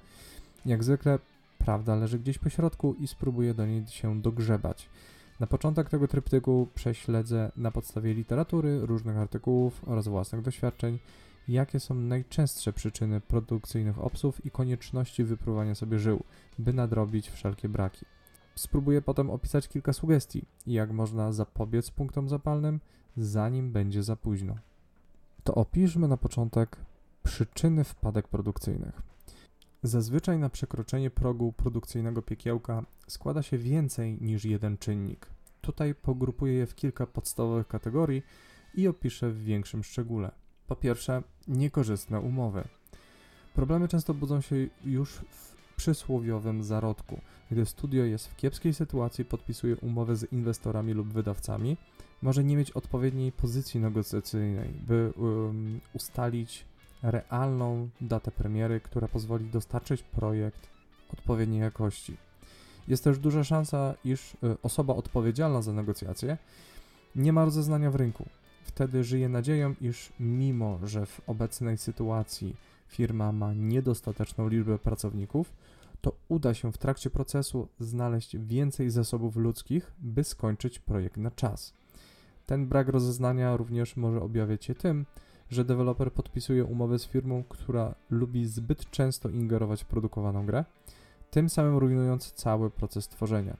Jak 0.65 0.83
zwykle 0.83 1.19
prawda 1.57 1.95
leży 1.95 2.19
gdzieś 2.19 2.37
po 2.37 2.49
środku 2.49 2.93
i 2.93 3.07
spróbuję 3.07 3.53
do 3.53 3.65
niej 3.65 3.87
się 3.87 4.21
dogrzebać. 4.21 4.89
Na 5.39 5.47
początek 5.47 5.89
tego 5.89 6.07
tryptyku 6.07 6.67
prześledzę 6.75 7.51
na 7.57 7.71
podstawie 7.71 8.13
literatury, 8.13 8.85
różnych 8.85 9.17
artykułów 9.17 9.81
oraz 9.87 10.07
własnych 10.07 10.41
doświadczeń, 10.41 10.99
jakie 11.47 11.79
są 11.79 11.95
najczęstsze 11.95 12.73
przyczyny 12.73 13.21
produkcyjnych 13.21 13.99
obsów 13.99 14.45
i 14.45 14.51
konieczności 14.51 15.23
wypruwania 15.23 15.75
sobie 15.75 15.99
żył, 15.99 16.23
by 16.59 16.73
nadrobić 16.73 17.29
wszelkie 17.29 17.69
braki. 17.69 18.05
Spróbuję 18.55 19.01
potem 19.01 19.29
opisać 19.29 19.67
kilka 19.67 19.93
sugestii, 19.93 20.45
jak 20.67 20.91
można 20.91 21.31
zapobiec 21.31 21.91
punktom 21.91 22.29
zapalnym, 22.29 22.79
zanim 23.17 23.71
będzie 23.71 24.03
za 24.03 24.15
późno. 24.15 24.55
To 25.43 25.55
opiszmy 25.55 26.07
na 26.07 26.17
początek 26.17 26.77
przyczyny 27.23 27.83
wpadek 27.83 28.27
produkcyjnych. 28.27 29.01
Zazwyczaj 29.83 30.39
na 30.39 30.49
przekroczenie 30.49 31.09
progu 31.09 31.53
produkcyjnego 31.53 32.21
piekiełka 32.21 32.85
składa 33.07 33.43
się 33.43 33.57
więcej 33.57 34.17
niż 34.21 34.45
jeden 34.45 34.77
czynnik. 34.77 35.27
Tutaj 35.61 35.95
pogrupuję 35.95 36.53
je 36.53 36.65
w 36.65 36.75
kilka 36.75 37.07
podstawowych 37.07 37.67
kategorii 37.67 38.23
i 38.75 38.87
opiszę 38.87 39.29
w 39.29 39.43
większym 39.43 39.83
szczególe. 39.83 40.31
Po 40.67 40.75
pierwsze, 40.75 41.23
niekorzystne 41.47 42.19
umowy. 42.19 42.63
Problemy 43.53 43.87
często 43.87 44.13
budzą 44.13 44.41
się 44.41 44.55
już 44.85 45.11
w 45.11 45.75
przysłowiowym 45.75 46.63
zarodku. 46.63 47.21
Gdy 47.51 47.65
studio 47.65 48.03
jest 48.03 48.27
w 48.27 48.35
kiepskiej 48.35 48.73
sytuacji, 48.73 49.25
podpisuje 49.25 49.77
umowę 49.77 50.15
z 50.15 50.33
inwestorami 50.33 50.93
lub 50.93 51.13
wydawcami, 51.13 51.77
może 52.21 52.43
nie 52.43 52.57
mieć 52.57 52.71
odpowiedniej 52.71 53.31
pozycji 53.31 53.79
negocjacyjnej, 53.79 54.69
by 54.87 55.13
um, 55.17 55.79
ustalić 55.93 56.65
realną 57.01 57.89
datę 58.01 58.31
premiery, 58.31 58.79
która 58.79 59.07
pozwoli 59.07 59.45
dostarczyć 59.45 60.03
projekt 60.03 60.67
odpowiedniej 61.13 61.61
jakości. 61.61 62.17
Jest 62.87 63.03
też 63.03 63.19
duża 63.19 63.43
szansa, 63.43 63.93
iż 64.05 64.33
y, 64.33 64.37
osoba 64.63 64.95
odpowiedzialna 64.95 65.61
za 65.61 65.73
negocjacje 65.73 66.37
nie 67.15 67.33
ma 67.33 67.45
rozeznania 67.45 67.91
w 67.91 67.95
rynku. 67.95 68.25
Wtedy 68.63 69.03
żyje 69.03 69.29
nadzieją, 69.29 69.75
iż 69.81 70.13
mimo, 70.19 70.79
że 70.83 71.05
w 71.05 71.21
obecnej 71.27 71.77
sytuacji 71.77 72.55
firma 72.87 73.31
ma 73.31 73.53
niedostateczną 73.53 74.47
liczbę 74.47 74.79
pracowników, 74.79 75.53
to 76.01 76.13
uda 76.27 76.53
się 76.53 76.71
w 76.71 76.77
trakcie 76.77 77.09
procesu 77.09 77.67
znaleźć 77.79 78.37
więcej 78.37 78.89
zasobów 78.89 79.35
ludzkich, 79.35 79.91
by 79.99 80.23
skończyć 80.23 80.79
projekt 80.79 81.17
na 81.17 81.31
czas. 81.31 81.73
Ten 82.45 82.67
brak 82.67 82.87
rozeznania 82.87 83.57
również 83.57 83.97
może 83.97 84.21
objawiać 84.21 84.65
się 84.65 84.75
tym, 84.75 85.05
że 85.49 85.65
deweloper 85.65 86.13
podpisuje 86.13 86.65
umowę 86.65 86.99
z 86.99 87.05
firmą, 87.05 87.43
która 87.49 87.95
lubi 88.09 88.45
zbyt 88.45 88.89
często 88.91 89.29
ingerować 89.29 89.83
w 89.83 89.87
produkowaną 89.87 90.45
grę, 90.45 90.65
tym 91.31 91.49
samym 91.49 91.77
rujnując 91.77 92.31
cały 92.31 92.69
proces 92.69 93.07
tworzenia. 93.07 93.57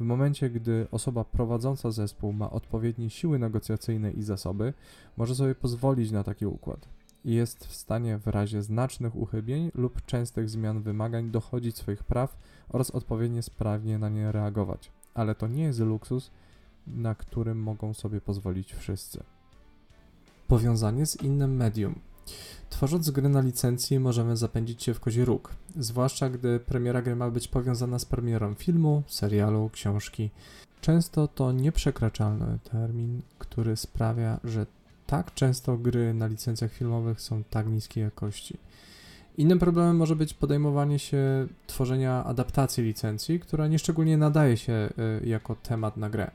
W 0.00 0.04
momencie, 0.04 0.50
gdy 0.50 0.86
osoba 0.90 1.24
prowadząca 1.24 1.90
zespół 1.90 2.32
ma 2.32 2.50
odpowiednie 2.50 3.10
siły 3.10 3.38
negocjacyjne 3.38 4.10
i 4.10 4.22
zasoby, 4.22 4.72
może 5.16 5.34
sobie 5.34 5.54
pozwolić 5.54 6.10
na 6.10 6.24
taki 6.24 6.46
układ 6.46 6.88
i 7.24 7.34
jest 7.34 7.66
w 7.66 7.74
stanie 7.74 8.18
w 8.18 8.26
razie 8.26 8.62
znacznych 8.62 9.16
uchybień 9.16 9.70
lub 9.74 10.06
częstych 10.06 10.50
zmian 10.50 10.82
wymagań 10.82 11.30
dochodzić 11.30 11.76
swoich 11.76 12.04
praw 12.04 12.38
oraz 12.68 12.90
odpowiednio 12.90 13.42
sprawnie 13.42 13.98
na 13.98 14.08
nie 14.08 14.32
reagować. 14.32 14.92
Ale 15.14 15.34
to 15.34 15.48
nie 15.48 15.62
jest 15.62 15.80
luksus, 15.80 16.30
na 16.86 17.14
którym 17.14 17.62
mogą 17.62 17.94
sobie 17.94 18.20
pozwolić 18.20 18.74
wszyscy. 18.74 19.22
Powiązanie 20.50 21.06
z 21.06 21.22
innym 21.22 21.56
medium. 21.56 22.00
Tworząc 22.70 23.10
gry 23.10 23.28
na 23.28 23.40
licencji 23.40 24.00
możemy 24.00 24.36
zapędzić 24.36 24.82
się 24.82 24.94
w 24.94 25.00
kozi 25.00 25.24
róg, 25.24 25.54
zwłaszcza 25.76 26.30
gdy 26.30 26.60
premiera 26.60 27.02
gry 27.02 27.16
ma 27.16 27.30
być 27.30 27.48
powiązana 27.48 27.98
z 27.98 28.04
premierą 28.04 28.54
filmu, 28.54 29.02
serialu, 29.06 29.70
książki. 29.72 30.30
Często 30.80 31.28
to 31.28 31.52
nieprzekraczalny 31.52 32.58
termin, 32.72 33.22
który 33.38 33.76
sprawia, 33.76 34.40
że 34.44 34.66
tak 35.06 35.34
często 35.34 35.76
gry 35.76 36.14
na 36.14 36.26
licencjach 36.26 36.72
filmowych 36.72 37.20
są 37.20 37.44
tak 37.44 37.68
niskiej 37.68 38.04
jakości. 38.04 38.58
Innym 39.38 39.58
problemem 39.58 39.96
może 39.96 40.16
być 40.16 40.34
podejmowanie 40.34 40.98
się 40.98 41.46
tworzenia 41.66 42.24
adaptacji 42.24 42.84
licencji, 42.84 43.40
która 43.40 43.66
nieszczególnie 43.66 44.16
nadaje 44.16 44.56
się 44.56 44.88
y, 45.22 45.26
jako 45.26 45.54
temat 45.54 45.96
na 45.96 46.10
grę. 46.10 46.30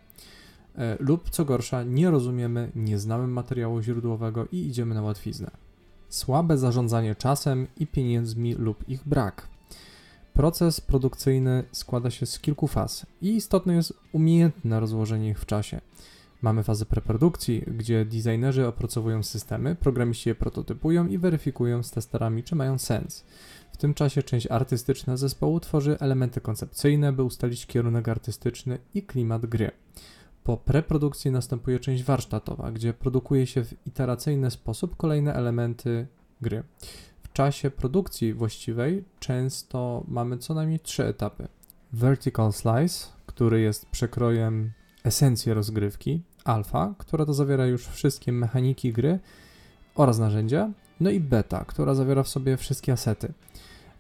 E, 0.78 0.98
lub 1.00 1.30
co 1.30 1.46
gorsza, 1.46 1.84
nie 1.84 2.12
rozumiemy, 2.12 2.72
nie 2.76 3.00
znamy 3.00 3.28
materiału 3.28 3.82
źródłowego 3.82 4.48
i 4.52 4.58
idziemy 4.58 4.96
na 4.96 5.02
łatwiznę. 5.02 5.52
Słabe 6.10 6.58
zarządzanie 6.58 7.16
czasem 7.16 7.68
i 7.78 7.88
pieniędzmi 7.88 8.54
lub 8.54 8.90
ich 8.90 9.08
brak. 9.08 9.48
Proces 10.34 10.82
produkcyjny 10.82 11.64
składa 11.72 12.12
się 12.12 12.26
z 12.26 12.40
kilku 12.40 12.68
faz 12.68 13.06
i 13.22 13.36
istotne 13.36 13.76
jest 13.76 13.94
umiejętne 14.12 14.80
rozłożenie 14.80 15.30
ich 15.30 15.40
w 15.40 15.46
czasie. 15.46 15.82
Mamy 16.42 16.64
fazę 16.64 16.86
preprodukcji, 16.86 17.64
gdzie 17.68 18.06
designerzy 18.06 18.68
opracowują 18.68 19.24
systemy, 19.24 19.76
programiści 19.76 20.30
je 20.30 20.36
prototypują 20.36 21.08
i 21.08 21.18
weryfikują 21.18 21.84
z 21.84 21.92
testerami, 21.92 22.44
czy 22.44 22.56
mają 22.56 22.78
sens. 22.78 23.26
W 23.72 23.78
tym 23.78 23.94
czasie 23.94 24.24
część 24.24 24.48
artystyczna 24.48 25.18
zespołu 25.18 25.60
tworzy 25.60 25.98
elementy 26.00 26.42
koncepcyjne, 26.42 27.14
by 27.14 27.24
ustalić 27.24 27.66
kierunek 27.66 28.10
artystyczny 28.10 28.78
i 28.94 29.04
klimat 29.04 29.46
gry. 29.46 29.72
Po 30.46 30.58
preprodukcji 30.58 31.32
następuje 31.32 31.80
część 31.80 32.04
warsztatowa, 32.04 32.72
gdzie 32.72 32.94
produkuje 32.94 33.48
się 33.48 33.64
w 33.64 33.88
iteracyjny 33.88 34.52
sposób 34.52 34.96
kolejne 34.98 35.34
elementy 35.34 36.08
gry. 36.42 36.64
W 37.24 37.34
czasie 37.34 37.72
produkcji 37.72 38.34
właściwej 38.34 39.04
często 39.20 40.04
mamy 40.08 40.38
co 40.38 40.54
najmniej 40.54 40.80
trzy 40.80 41.06
etapy. 41.06 41.48
Vertical 41.94 42.54
Slice, 42.54 43.08
który 43.26 43.62
jest 43.62 43.86
przekrojem 43.86 44.72
esencji 45.04 45.54
rozgrywki, 45.54 46.22
alfa, 46.44 46.96
która 46.98 47.26
to 47.26 47.34
zawiera 47.34 47.66
już 47.66 47.88
wszystkie 47.88 48.32
mechaniki 48.32 48.94
gry 48.94 49.20
oraz 49.96 50.20
narzędzia, 50.20 50.72
no 51.00 51.10
i 51.10 51.20
beta, 51.20 51.66
która 51.66 51.94
zawiera 51.96 52.24
w 52.24 52.30
sobie 52.30 52.58
wszystkie 52.58 52.94
asety. 52.94 53.34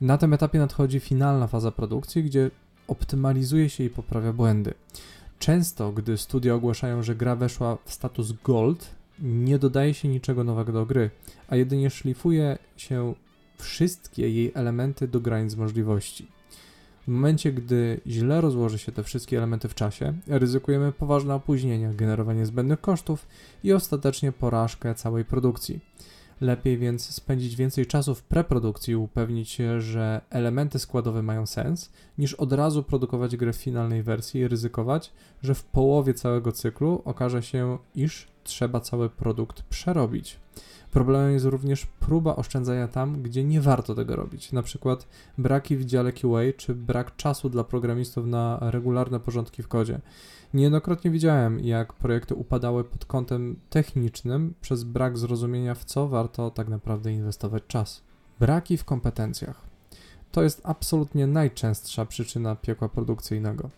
Na 0.01 0.17
tym 0.17 0.33
etapie 0.33 0.59
nadchodzi 0.59 0.99
finalna 0.99 1.47
faza 1.47 1.71
produkcji, 1.71 2.23
gdzie 2.23 2.51
optymalizuje 2.87 3.69
się 3.69 3.83
i 3.83 3.89
poprawia 3.89 4.33
błędy. 4.33 4.73
Często, 5.39 5.91
gdy 5.91 6.17
studia 6.17 6.55
ogłaszają, 6.55 7.03
że 7.03 7.15
gra 7.15 7.35
weszła 7.35 7.77
w 7.85 7.93
status 7.93 8.31
Gold, 8.43 8.95
nie 9.19 9.59
dodaje 9.59 9.93
się 9.93 10.07
niczego 10.07 10.43
nowego 10.43 10.71
do 10.71 10.85
gry, 10.85 11.09
a 11.47 11.55
jedynie 11.55 11.89
szlifuje 11.89 12.57
się 12.77 13.13
wszystkie 13.57 14.29
jej 14.29 14.51
elementy 14.55 15.07
do 15.07 15.19
granic 15.19 15.55
możliwości. 15.55 16.27
W 17.03 17.07
momencie, 17.07 17.51
gdy 17.53 18.01
źle 18.07 18.41
rozłoży 18.41 18.79
się 18.79 18.91
te 18.91 19.03
wszystkie 19.03 19.37
elementy 19.37 19.67
w 19.67 19.75
czasie, 19.75 20.13
ryzykujemy 20.27 20.91
poważne 20.91 21.35
opóźnienia, 21.35 21.93
generowanie 21.93 22.45
zbędnych 22.45 22.81
kosztów 22.81 23.27
i 23.63 23.73
ostatecznie 23.73 24.31
porażkę 24.31 24.95
całej 24.95 25.25
produkcji. 25.25 25.79
Lepiej 26.41 26.77
więc 26.77 27.09
spędzić 27.09 27.55
więcej 27.55 27.85
czasu 27.85 28.15
w 28.15 28.23
preprodukcji 28.23 28.91
i 28.91 28.95
upewnić 28.95 29.49
się, 29.49 29.81
że 29.81 30.21
elementy 30.29 30.79
składowe 30.79 31.23
mają 31.23 31.45
sens, 31.45 31.91
niż 32.17 32.33
od 32.33 32.53
razu 32.53 32.83
produkować 32.83 33.35
grę 33.35 33.53
w 33.53 33.55
finalnej 33.55 34.03
wersji 34.03 34.41
i 34.41 34.47
ryzykować, 34.47 35.13
że 35.43 35.55
w 35.55 35.63
połowie 35.63 36.13
całego 36.13 36.51
cyklu 36.51 37.01
okaże 37.05 37.43
się, 37.43 37.77
iż 37.95 38.27
trzeba 38.43 38.79
cały 38.79 39.09
produkt 39.09 39.61
przerobić. 39.61 40.39
Problemem 40.91 41.31
jest 41.33 41.45
również 41.45 41.85
próba 41.85 42.35
oszczędzania 42.35 42.87
tam, 42.87 43.21
gdzie 43.21 43.43
nie 43.43 43.61
warto 43.61 43.95
tego 43.95 44.15
robić, 44.15 44.51
na 44.51 44.63
przykład 44.63 45.07
braki 45.37 45.77
w 45.77 45.85
dziale 45.85 46.11
QA 46.11 46.41
czy 46.57 46.75
brak 46.75 47.15
czasu 47.15 47.49
dla 47.49 47.63
programistów 47.63 48.25
na 48.25 48.57
regularne 48.61 49.19
porządki 49.19 49.63
w 49.63 49.67
kodzie. 49.67 49.99
Niejednokrotnie 50.53 51.11
widziałem, 51.11 51.59
jak 51.59 51.93
projekty 51.93 52.35
upadały 52.35 52.83
pod 52.83 53.05
kątem 53.05 53.55
technicznym 53.69 54.53
przez 54.61 54.83
brak 54.83 55.17
zrozumienia, 55.17 55.75
w 55.75 55.85
co 55.85 56.07
warto 56.07 56.51
tak 56.51 56.67
naprawdę 56.67 57.13
inwestować 57.13 57.63
czas. 57.67 58.01
Braki 58.39 58.77
w 58.77 58.85
kompetencjach. 58.85 59.61
To 60.31 60.43
jest 60.43 60.61
absolutnie 60.63 61.27
najczęstsza 61.27 62.05
przyczyna 62.05 62.55
piekła 62.55 62.89
produkcyjnego. 62.89 63.69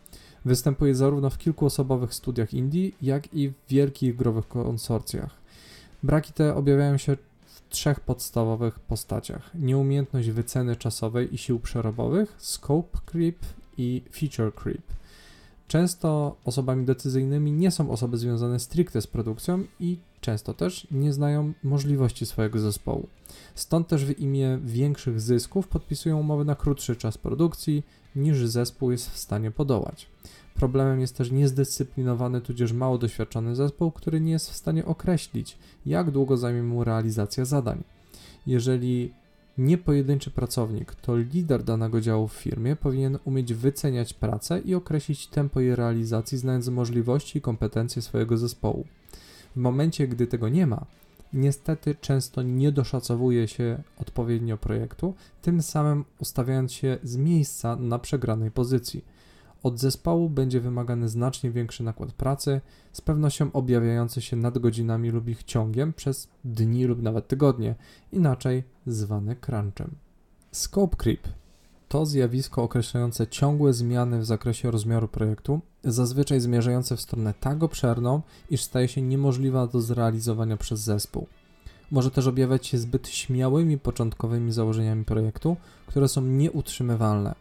Występuje 0.46 0.96
zarówno 0.96 1.30
w 1.30 1.38
kilkuosobowych 1.38 2.14
studiach 2.14 2.54
indie, 2.54 2.92
jak 3.02 3.34
i 3.34 3.50
w 3.50 3.54
wielkich 3.70 4.16
growych 4.16 4.48
konsorcjach. 4.48 5.47
Braki 6.04 6.34
te 6.34 6.56
objawiają 6.56 6.98
się 6.98 7.18
w 7.46 7.70
trzech 7.70 8.00
podstawowych 8.00 8.80
postaciach: 8.80 9.52
nieumiejętność 9.56 10.30
wyceny 10.30 10.76
czasowej 10.76 11.34
i 11.34 11.38
sił 11.38 11.60
przerobowych, 11.60 12.36
scope 12.38 12.98
creep 13.06 13.38
i 13.78 14.02
feature 14.12 14.54
creep. 14.54 14.98
Często 15.68 16.36
osobami 16.46 16.86
decyzyjnymi 16.86 17.52
nie 17.52 17.72
są 17.72 17.92
osoby 17.92 18.18
związane 18.18 18.60
stricte 18.60 19.02
z 19.02 19.08
produkcją 19.08 19.64
i 19.80 19.98
często 20.22 20.54
też 20.54 20.88
nie 20.92 21.14
znają 21.14 21.54
możliwości 21.64 22.26
swojego 22.26 22.60
zespołu. 22.60 23.08
Stąd 23.56 23.88
też 23.88 24.06
w 24.06 24.20
imię 24.20 24.60
większych 24.64 25.22
zysków 25.22 25.68
podpisują 25.68 26.20
umowy 26.20 26.46
na 26.46 26.56
krótszy 26.56 26.96
czas 26.96 27.18
produkcji 27.18 27.84
niż 28.16 28.46
zespół 28.46 28.92
jest 28.92 29.10
w 29.10 29.18
stanie 29.18 29.52
podołać. 29.52 30.08
Problemem 30.58 31.00
jest 31.00 31.18
też 31.18 31.32
niezdyscyplinowany, 31.32 32.42
tudzież 32.42 32.74
mało 32.74 32.98
doświadczony 32.98 33.56
zespół, 33.56 33.92
który 33.92 34.22
nie 34.22 34.32
jest 34.32 34.52
w 34.52 34.56
stanie 34.56 34.86
określić, 34.86 35.58
jak 35.86 36.12
długo 36.12 36.38
zajmie 36.38 36.64
mu 36.64 36.84
realizacja 36.84 37.46
zadań. 37.46 37.84
Jeżeli 38.48 39.14
nie 39.58 39.78
pojedynczy 39.78 40.32
pracownik, 40.32 40.96
to 40.96 41.18
lider 41.18 41.64
danego 41.64 42.02
działu 42.02 42.28
w 42.28 42.34
firmie 42.34 42.76
powinien 42.76 43.18
umieć 43.26 43.54
wyceniać 43.54 44.14
pracę 44.14 44.60
i 44.60 44.76
określić 44.76 45.28
tempo 45.28 45.60
jej 45.60 45.76
realizacji, 45.76 46.38
znając 46.38 46.68
możliwości 46.68 47.38
i 47.38 47.42
kompetencje 47.42 48.02
swojego 48.02 48.38
zespołu. 48.38 48.86
W 49.56 49.60
momencie, 49.60 50.08
gdy 50.08 50.28
tego 50.28 50.50
nie 50.50 50.68
ma, 50.68 50.86
niestety 51.34 51.96
często 51.96 52.42
nie 52.42 52.72
doszacowuje 52.72 53.48
się 53.48 53.84
odpowiednio 53.98 54.58
projektu, 54.58 55.14
tym 55.42 55.62
samym 55.62 56.06
ustawiając 56.20 56.74
się 56.74 56.98
z 57.04 57.18
miejsca 57.18 57.76
na 57.76 58.00
przegranej 58.00 58.52
pozycji. 58.52 59.17
Od 59.64 59.80
zespołu 59.80 60.30
będzie 60.30 60.62
wymagany 60.62 61.10
znacznie 61.10 61.52
większy 61.52 61.84
nakład 61.84 62.12
pracy, 62.12 62.62
z 62.94 63.02
pewnością 63.02 63.52
objawiający 63.52 64.22
się 64.22 64.36
nadgodzinami 64.36 65.10
lub 65.10 65.28
ich 65.28 65.44
ciągiem 65.44 65.94
przez 65.94 66.28
dni 66.46 66.86
lub 66.86 67.02
nawet 67.02 67.28
tygodnie, 67.28 67.76
inaczej 68.12 68.64
zwany 68.86 69.36
crunchem. 69.36 69.96
Scope 70.52 70.98
creep 70.98 71.28
to 71.88 72.06
zjawisko 72.06 72.64
określające 72.64 73.28
ciągłe 73.28 73.74
zmiany 73.74 74.20
w 74.20 74.26
zakresie 74.26 74.72
rozmiaru 74.72 75.08
projektu, 75.08 75.60
zazwyczaj 75.84 76.40
zmierzające 76.40 76.98
w 76.98 77.02
stronę 77.02 77.34
tak 77.40 77.64
obszerną, 77.64 78.22
iż 78.50 78.62
staje 78.62 78.88
się 78.88 79.02
niemożliwa 79.02 79.68
do 79.68 79.82
zrealizowania 79.82 80.58
przez 80.58 80.80
zespół. 80.80 81.28
Może 81.92 82.12
też 82.12 82.28
objawiać 82.28 82.68
się 82.68 82.78
zbyt 82.78 83.08
śmiałymi 83.08 83.78
początkowymi 83.78 84.52
założeniami 84.52 85.06
projektu, 85.06 85.58
które 85.88 86.08
są 86.08 86.22
nieutrzymywalne. 86.22 87.36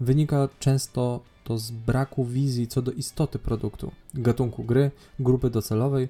Wynika 0.00 0.48
często 0.58 1.20
to 1.44 1.58
z 1.58 1.70
braku 1.70 2.24
wizji 2.24 2.68
co 2.68 2.82
do 2.82 2.92
istoty 2.92 3.38
produktu, 3.38 3.92
gatunku 4.14 4.64
gry, 4.64 4.90
grupy 5.20 5.50
docelowej 5.50 6.08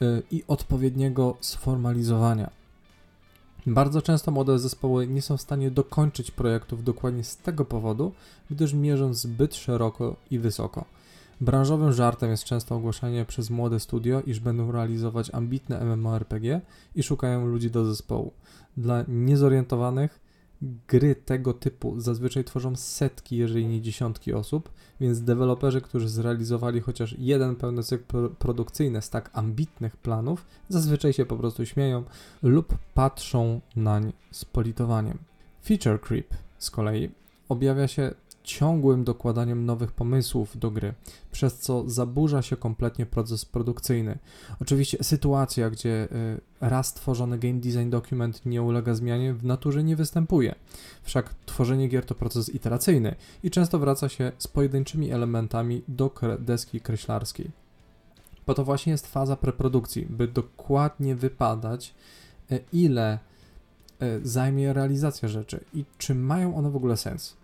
yy, 0.00 0.22
i 0.30 0.44
odpowiedniego 0.48 1.36
sformalizowania. 1.40 2.50
Bardzo 3.66 4.02
często 4.02 4.30
młode 4.30 4.58
zespoły 4.58 5.06
nie 5.06 5.22
są 5.22 5.36
w 5.36 5.40
stanie 5.40 5.70
dokończyć 5.70 6.30
projektów 6.30 6.84
dokładnie 6.84 7.24
z 7.24 7.36
tego 7.36 7.64
powodu, 7.64 8.12
gdyż 8.50 8.72
mierzą 8.72 9.14
zbyt 9.14 9.54
szeroko 9.54 10.16
i 10.30 10.38
wysoko. 10.38 10.84
Branżowym 11.40 11.92
żartem 11.92 12.30
jest 12.30 12.44
często 12.44 12.74
ogłaszanie 12.74 13.24
przez 13.24 13.50
młode 13.50 13.80
studio, 13.80 14.22
iż 14.26 14.40
będą 14.40 14.72
realizować 14.72 15.30
ambitne 15.34 15.84
MMORPG 15.84 16.60
i 16.94 17.02
szukają 17.02 17.46
ludzi 17.46 17.70
do 17.70 17.84
zespołu. 17.84 18.32
Dla 18.76 19.04
niezorientowanych 19.08 20.20
gry 20.88 21.14
tego 21.14 21.54
typu 21.54 22.00
zazwyczaj 22.00 22.44
tworzą 22.44 22.76
setki, 22.76 23.36
jeżeli 23.36 23.66
nie 23.66 23.80
dziesiątki 23.80 24.32
osób, 24.32 24.70
więc 25.00 25.20
deweloperzy, 25.20 25.80
którzy 25.80 26.08
zrealizowali 26.08 26.80
chociaż 26.80 27.16
jeden 27.18 27.56
pełny 27.56 27.82
cykl 27.82 28.28
produkcyjny 28.38 29.02
z 29.02 29.10
tak 29.10 29.30
ambitnych 29.32 29.96
planów, 29.96 30.46
zazwyczaj 30.68 31.12
się 31.12 31.26
po 31.26 31.36
prostu 31.36 31.66
śmieją 31.66 32.04
lub 32.42 32.78
patrzą 32.94 33.60
nań 33.76 34.12
z 34.30 34.44
politowaniem. 34.44 35.18
Feature 35.64 36.00
creep 36.00 36.34
z 36.58 36.70
kolei 36.70 37.10
objawia 37.48 37.88
się 37.88 38.14
ciągłym 38.44 39.04
dokładaniem 39.04 39.66
nowych 39.66 39.92
pomysłów 39.92 40.58
do 40.58 40.70
gry, 40.70 40.94
przez 41.32 41.58
co 41.58 41.90
zaburza 41.90 42.42
się 42.42 42.56
kompletnie 42.56 43.06
proces 43.06 43.44
produkcyjny. 43.44 44.18
Oczywiście 44.60 45.04
sytuacja, 45.04 45.70
gdzie 45.70 46.08
y, 46.12 46.40
raz 46.60 46.94
tworzony 46.94 47.38
game 47.38 47.54
design 47.60 47.90
dokument 47.90 48.46
nie 48.46 48.62
ulega 48.62 48.94
zmianie, 48.94 49.34
w 49.34 49.44
naturze 49.44 49.84
nie 49.84 49.96
występuje. 49.96 50.54
Wszak 51.02 51.34
tworzenie 51.46 51.88
gier 51.88 52.06
to 52.06 52.14
proces 52.14 52.54
iteracyjny 52.54 53.14
i 53.42 53.50
często 53.50 53.78
wraca 53.78 54.08
się 54.08 54.32
z 54.38 54.48
pojedynczymi 54.48 55.10
elementami 55.10 55.82
do 55.88 56.10
deski 56.38 56.80
kreślarskiej. 56.80 57.50
Po 58.46 58.54
to 58.54 58.64
właśnie 58.64 58.90
jest 58.90 59.06
faza 59.06 59.36
preprodukcji, 59.36 60.06
by 60.10 60.28
dokładnie 60.28 61.14
wypadać, 61.16 61.94
y, 62.52 62.64
ile 62.72 63.18
y, 64.02 64.20
zajmie 64.22 64.72
realizacja 64.72 65.28
rzeczy 65.28 65.64
i 65.74 65.84
czy 65.98 66.14
mają 66.14 66.56
one 66.56 66.70
w 66.70 66.76
ogóle 66.76 66.96
sens. 66.96 67.43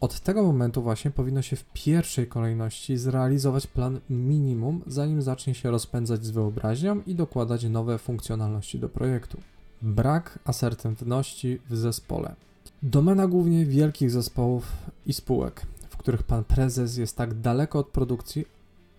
Od 0.00 0.20
tego 0.20 0.42
momentu 0.42 0.82
właśnie 0.82 1.10
powinno 1.10 1.42
się 1.42 1.56
w 1.56 1.64
pierwszej 1.72 2.26
kolejności 2.26 2.96
zrealizować 2.96 3.66
plan 3.66 4.00
minimum, 4.10 4.82
zanim 4.86 5.22
zacznie 5.22 5.54
się 5.54 5.70
rozpędzać 5.70 6.24
z 6.24 6.30
wyobraźnią 6.30 7.02
i 7.06 7.14
dokładać 7.14 7.64
nowe 7.64 7.98
funkcjonalności 7.98 8.78
do 8.78 8.88
projektu. 8.88 9.40
Brak 9.82 10.38
asertywności 10.44 11.60
w 11.70 11.76
zespole. 11.76 12.34
Domena 12.82 13.26
głównie 13.26 13.66
wielkich 13.66 14.10
zespołów 14.10 14.72
i 15.06 15.12
spółek, 15.12 15.66
w 15.88 15.96
których 15.96 16.22
pan 16.22 16.44
prezes 16.44 16.96
jest 16.96 17.16
tak 17.16 17.40
daleko 17.40 17.78
od 17.78 17.88
produkcji, 17.88 18.44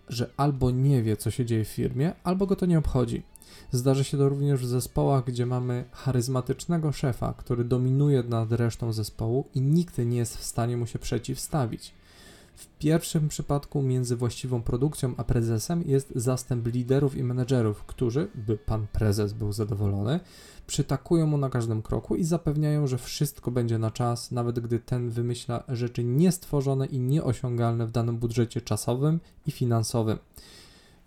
że 0.08 0.30
albo 0.36 0.70
nie 0.70 1.02
wie, 1.02 1.16
co 1.16 1.30
się 1.30 1.44
dzieje 1.44 1.64
w 1.64 1.68
firmie, 1.68 2.12
albo 2.24 2.46
go 2.46 2.56
to 2.56 2.66
nie 2.66 2.78
obchodzi. 2.78 3.22
Zdarzy 3.72 4.04
się 4.04 4.18
to 4.18 4.28
również 4.28 4.60
w 4.60 4.66
zespołach, 4.66 5.24
gdzie 5.24 5.46
mamy 5.46 5.84
charyzmatycznego 5.92 6.92
szefa, 6.92 7.34
który 7.36 7.64
dominuje 7.64 8.22
nad 8.22 8.52
resztą 8.52 8.92
zespołu 8.92 9.44
i 9.54 9.60
nikt 9.60 9.98
nie 9.98 10.16
jest 10.16 10.36
w 10.36 10.44
stanie 10.44 10.76
mu 10.76 10.86
się 10.86 10.98
przeciwstawić. 10.98 11.92
W 12.60 12.66
pierwszym 12.78 13.28
przypadku 13.28 13.82
między 13.82 14.16
właściwą 14.16 14.62
produkcją 14.62 15.14
a 15.16 15.24
prezesem 15.24 15.82
jest 15.86 16.12
zastęp 16.14 16.66
liderów 16.66 17.16
i 17.16 17.22
menedżerów, 17.22 17.84
którzy, 17.84 18.28
by 18.34 18.56
pan 18.56 18.86
prezes 18.92 19.32
był 19.32 19.52
zadowolony, 19.52 20.20
przytakują 20.66 21.26
mu 21.26 21.38
na 21.38 21.50
każdym 21.50 21.82
kroku 21.82 22.16
i 22.16 22.24
zapewniają, 22.24 22.86
że 22.86 22.98
wszystko 22.98 23.50
będzie 23.50 23.78
na 23.78 23.90
czas, 23.90 24.30
nawet 24.30 24.60
gdy 24.60 24.78
ten 24.78 25.10
wymyśla 25.10 25.64
rzeczy 25.68 26.04
niestworzone 26.04 26.86
i 26.86 26.98
nieosiągalne 27.00 27.86
w 27.86 27.90
danym 27.90 28.16
budżecie 28.16 28.60
czasowym 28.60 29.20
i 29.46 29.50
finansowym. 29.50 30.18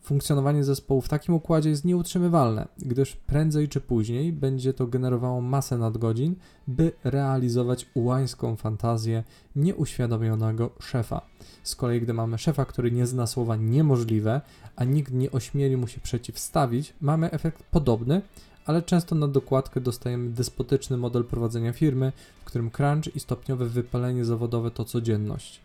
Funkcjonowanie 0.03 0.63
zespołu 0.63 1.01
w 1.01 1.09
takim 1.09 1.35
układzie 1.35 1.69
jest 1.69 1.85
nieutrzymywalne, 1.85 2.67
gdyż 2.77 3.15
prędzej 3.15 3.69
czy 3.69 3.81
później 3.81 4.33
będzie 4.33 4.73
to 4.73 4.87
generowało 4.87 5.41
masę 5.41 5.77
nadgodzin, 5.77 6.35
by 6.67 6.91
realizować 7.03 7.85
ułańską 7.93 8.55
fantazję 8.55 9.23
nieuświadomionego 9.55 10.69
szefa. 10.79 11.21
Z 11.63 11.75
kolei, 11.75 12.01
gdy 12.01 12.13
mamy 12.13 12.37
szefa, 12.37 12.65
który 12.65 12.91
nie 12.91 13.07
zna 13.07 13.27
słowa 13.27 13.55
niemożliwe, 13.55 14.41
a 14.75 14.83
nikt 14.83 15.13
nie 15.13 15.31
ośmieli 15.31 15.77
mu 15.77 15.87
się 15.87 16.01
przeciwstawić, 16.01 16.93
mamy 17.01 17.31
efekt 17.31 17.63
podobny, 17.63 18.21
ale 18.65 18.81
często 18.81 19.15
na 19.15 19.27
dokładkę 19.27 19.81
dostajemy 19.81 20.29
despotyczny 20.29 20.97
model 20.97 21.23
prowadzenia 21.23 21.73
firmy, 21.73 22.11
w 22.41 22.45
którym 22.45 22.71
crunch 22.71 23.15
i 23.15 23.19
stopniowe 23.19 23.65
wypalenie 23.65 24.25
zawodowe 24.25 24.71
to 24.71 24.85
codzienność. 24.85 25.59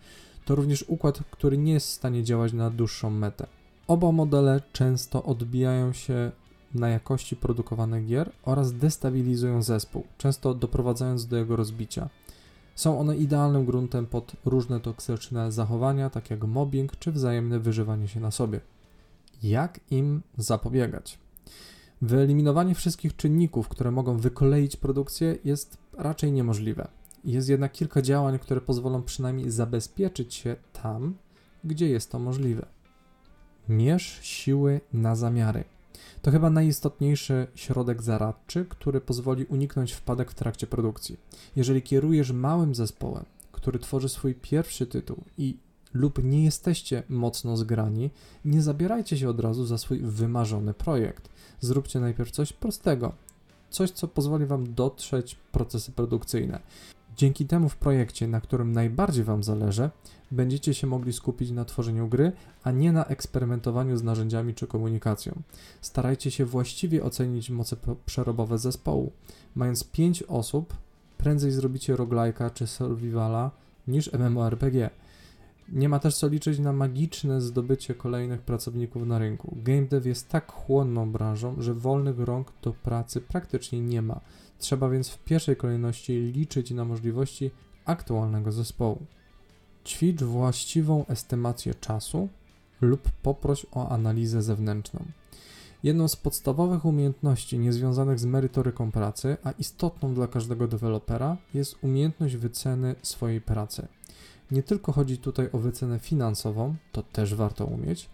To 0.45 0.55
również 0.55 0.85
układ, 0.89 1.21
który 1.31 1.59
nie 1.59 1.73
jest 1.73 1.87
w 1.87 1.93
stanie 1.93 2.25
działać 2.25 2.53
na 2.53 2.71
dłuższą 2.71 3.11
metę. 3.11 3.47
Oba 3.89 4.13
modele 4.13 4.63
często 4.73 5.23
odbijają 5.23 5.93
się 5.93 6.33
na 6.75 6.89
jakości 6.89 7.37
produkowanych 7.37 8.07
gier 8.07 8.33
oraz 8.43 8.73
destabilizują 8.73 9.63
zespół, 9.63 10.05
często 10.19 10.55
doprowadzając 10.55 11.27
do 11.27 11.37
jego 11.37 11.57
rozbicia. 11.57 12.09
Są 12.75 13.01
one 13.01 13.17
idealnym 13.17 13.65
gruntem 13.65 14.07
pod 14.07 14.33
różne 14.45 14.81
toksyczne 14.81 15.53
zachowania, 15.53 16.11
takie 16.11 16.35
jak 16.35 16.45
mobbing 16.45 16.97
czy 16.97 17.13
wzajemne 17.13 17.59
wyżywanie 17.59 18.09
się 18.09 18.21
na 18.21 18.31
sobie. 18.31 18.61
Jak 19.43 19.81
im 19.91 20.23
zapobiegać? 20.37 21.19
Wyeliminowanie 22.03 22.75
wszystkich 22.75 23.17
czynników, 23.17 23.69
które 23.69 23.91
mogą 23.91 24.17
wykoleić 24.17 24.77
produkcję, 24.77 25.39
jest 25.45 25.79
raczej 25.93 26.33
niemożliwe. 26.33 26.89
Jest 27.25 27.49
jednak 27.49 27.73
kilka 27.73 28.03
działań, 28.03 28.39
które 28.39 28.61
pozwolą 28.61 29.03
przynajmniej 29.03 29.51
zabezpieczyć 29.51 30.35
się 30.35 30.57
tam, 30.73 31.15
gdzie 31.65 31.89
jest 31.89 32.11
to 32.11 32.19
możliwe. 32.19 32.78
Mierz 33.69 34.19
siły 34.23 34.81
na 34.93 35.17
zamiary. 35.17 35.65
To 36.23 36.31
chyba 36.31 36.51
najistotniejszy 36.51 37.47
środek 37.55 38.03
zaradczy, 38.03 38.67
który 38.69 39.01
pozwoli 39.01 39.45
uniknąć 39.45 39.93
wpadek 39.93 40.31
w 40.31 40.35
trakcie 40.35 40.67
produkcji. 40.67 41.17
Jeżeli 41.57 41.83
kierujesz 41.83 42.33
małym 42.33 42.75
zespołem, 42.75 43.25
który 43.53 43.79
tworzy 43.79 44.09
swój 44.09 44.35
pierwszy 44.35 44.87
tytuł 44.87 45.25
i 45.39 45.57
lub 45.95 46.25
nie 46.25 46.45
jesteście 46.45 47.03
mocno 47.09 47.57
zgrani, 47.57 48.11
nie 48.45 48.63
zabierajcie 48.63 49.19
się 49.19 49.29
od 49.29 49.41
razu 49.41 49.67
za 49.67 49.79
swój 49.79 49.99
wymarzony 49.99 50.75
projekt. 50.75 51.29
Zróbcie 51.61 52.01
najpierw 52.01 52.31
coś 52.31 52.53
prostego, 52.53 53.13
coś, 53.71 53.91
co 53.91 54.09
pozwoli 54.09 54.47
Wam 54.47 54.75
dotrzeć 54.75 55.35
procesy 55.53 55.93
produkcyjne. 55.93 56.61
Dzięki 57.19 57.47
temu 57.47 57.69
w 57.69 57.77
projekcie, 57.77 58.29
na 58.29 58.41
którym 58.41 58.73
najbardziej 58.73 59.25
Wam 59.25 59.43
zależy, 59.43 59.91
będziecie 60.31 60.75
się 60.75 60.87
mogli 60.87 61.13
skupić 61.13 61.51
na 61.51 61.65
tworzeniu 61.65 62.09
gry, 62.09 62.33
a 62.63 62.71
nie 62.71 62.93
na 62.93 63.05
eksperymentowaniu 63.05 63.97
z 63.97 64.03
narzędziami 64.03 64.55
czy 64.55 64.67
komunikacją. 64.67 65.43
Starajcie 65.81 66.31
się 66.31 66.45
właściwie 66.45 67.05
ocenić 67.05 67.51
moce 67.51 67.77
przerobowe 68.07 68.59
zespołu. 68.59 69.13
Mając 69.55 69.85
5 69.85 70.23
osób, 70.23 70.77
prędzej 71.17 71.51
zrobicie 71.51 71.95
roguelike'a 71.95 72.53
czy 72.53 72.67
survivala 72.67 73.51
niż 73.89 74.13
MMORPG. 74.13 74.91
Nie 75.69 75.89
ma 75.89 75.99
też 75.99 76.17
co 76.17 76.29
liczyć 76.29 76.59
na 76.59 76.73
magiczne 76.73 77.41
zdobycie 77.41 77.95
kolejnych 77.95 78.41
pracowników 78.43 79.07
na 79.07 79.19
rynku. 79.19 79.57
Game 79.63 79.87
dev 79.87 80.09
jest 80.09 80.29
tak 80.29 80.53
chłonną 80.53 81.13
branżą, 81.13 81.55
że 81.59 81.75
wolnych 81.75 82.19
rąk 82.19 82.53
do 82.63 82.73
pracy 82.73 83.21
praktycznie 83.21 83.81
nie 83.81 84.03
ma. 84.03 84.21
Trzeba 84.59 84.89
więc 84.89 85.09
w 85.09 85.19
pierwszej 85.19 85.57
kolejności 85.57 86.13
liczyć 86.13 86.71
na 86.71 86.85
możliwości 86.85 87.51
aktualnego 87.85 88.53
zespołu. 88.53 88.99
Ćwicz 89.85 90.23
właściwą 90.23 91.07
estymację 91.07 91.75
czasu 91.75 92.29
lub 92.81 93.11
poproś 93.23 93.67
o 93.73 93.89
analizę 93.89 94.43
zewnętrzną. 94.43 95.05
Jedną 95.83 96.09
z 96.09 96.17
podstawowych 96.17 96.85
umiejętności 96.85 97.59
niezwiązanych 97.59 98.19
z 98.19 98.25
merytoryką 98.25 98.93
pracy, 98.93 99.37
a 99.45 99.51
istotną 99.51 100.15
dla 100.15 100.27
każdego 100.27 100.69
dewelopera, 100.69 101.37
jest 101.55 101.77
umiejętność 101.83 102.37
wyceny 102.37 102.95
swojej 103.03 103.41
pracy. 103.41 103.89
Nie 104.51 104.63
tylko 104.63 104.93
chodzi 104.93 105.19
tutaj 105.19 105.49
o 105.53 105.59
wycenę 105.59 105.99
finansową, 105.99 106.77
to 106.93 107.03
też 107.03 107.35
warto 107.35 107.65
umieć, 107.65 108.11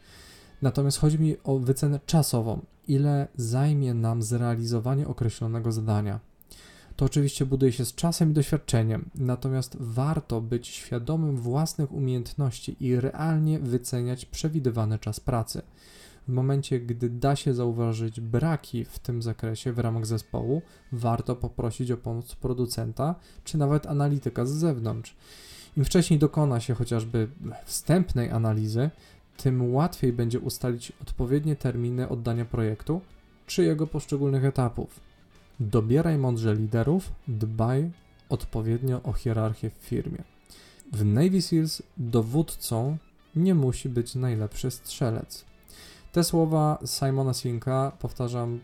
natomiast 0.62 0.98
chodzi 0.98 1.18
mi 1.18 1.36
o 1.44 1.58
wycenę 1.58 2.00
czasową, 2.06 2.60
ile 2.88 3.28
zajmie 3.36 3.94
nam 3.94 4.22
zrealizowanie 4.22 5.08
określonego 5.08 5.72
zadania. 5.72 6.20
To 6.96 7.04
oczywiście 7.04 7.46
buduje 7.46 7.72
się 7.72 7.84
z 7.84 7.94
czasem 7.94 8.30
i 8.30 8.34
doświadczeniem, 8.34 9.10
natomiast 9.14 9.76
warto 9.80 10.40
być 10.40 10.68
świadomym 10.68 11.36
własnych 11.36 11.92
umiejętności 11.92 12.76
i 12.80 12.96
realnie 12.96 13.58
wyceniać 13.58 14.24
przewidywany 14.24 14.98
czas 14.98 15.20
pracy. 15.20 15.62
W 16.28 16.32
momencie, 16.32 16.80
gdy 16.80 17.10
da 17.10 17.36
się 17.36 17.54
zauważyć 17.54 18.20
braki 18.20 18.84
w 18.84 18.98
tym 18.98 19.22
zakresie 19.22 19.72
w 19.72 19.78
ramach 19.78 20.06
zespołu, 20.06 20.62
warto 20.92 21.36
poprosić 21.36 21.90
o 21.90 21.96
pomoc 21.96 22.34
producenta 22.34 23.14
czy 23.44 23.58
nawet 23.58 23.86
analityka 23.86 24.46
z 24.46 24.50
zewnątrz. 24.50 25.16
Im 25.76 25.84
wcześniej 25.84 26.18
dokona 26.18 26.60
się 26.60 26.74
chociażby 26.74 27.28
wstępnej 27.64 28.30
analizy, 28.30 28.90
tym 29.36 29.74
łatwiej 29.74 30.12
będzie 30.12 30.40
ustalić 30.40 30.92
odpowiednie 31.02 31.56
terminy 31.56 32.08
oddania 32.08 32.44
projektu 32.44 33.00
czy 33.46 33.64
jego 33.64 33.86
poszczególnych 33.86 34.44
etapów. 34.44 35.00
Dobieraj 35.60 36.18
mądrze 36.18 36.54
liderów, 36.54 37.12
dbaj 37.28 37.90
odpowiednio 38.28 39.02
o 39.02 39.12
hierarchię 39.12 39.70
w 39.70 39.74
firmie. 39.74 40.22
W 40.92 41.04
Navy 41.04 41.42
SEALs 41.42 41.82
dowódcą 41.96 42.96
nie 43.36 43.54
musi 43.54 43.88
być 43.88 44.14
najlepszy 44.14 44.70
strzelec. 44.70 45.44
Te 46.12 46.24
słowa 46.24 46.78
Simona 46.86 47.34
Sinka 47.34 47.92
powtarzam 47.98 48.60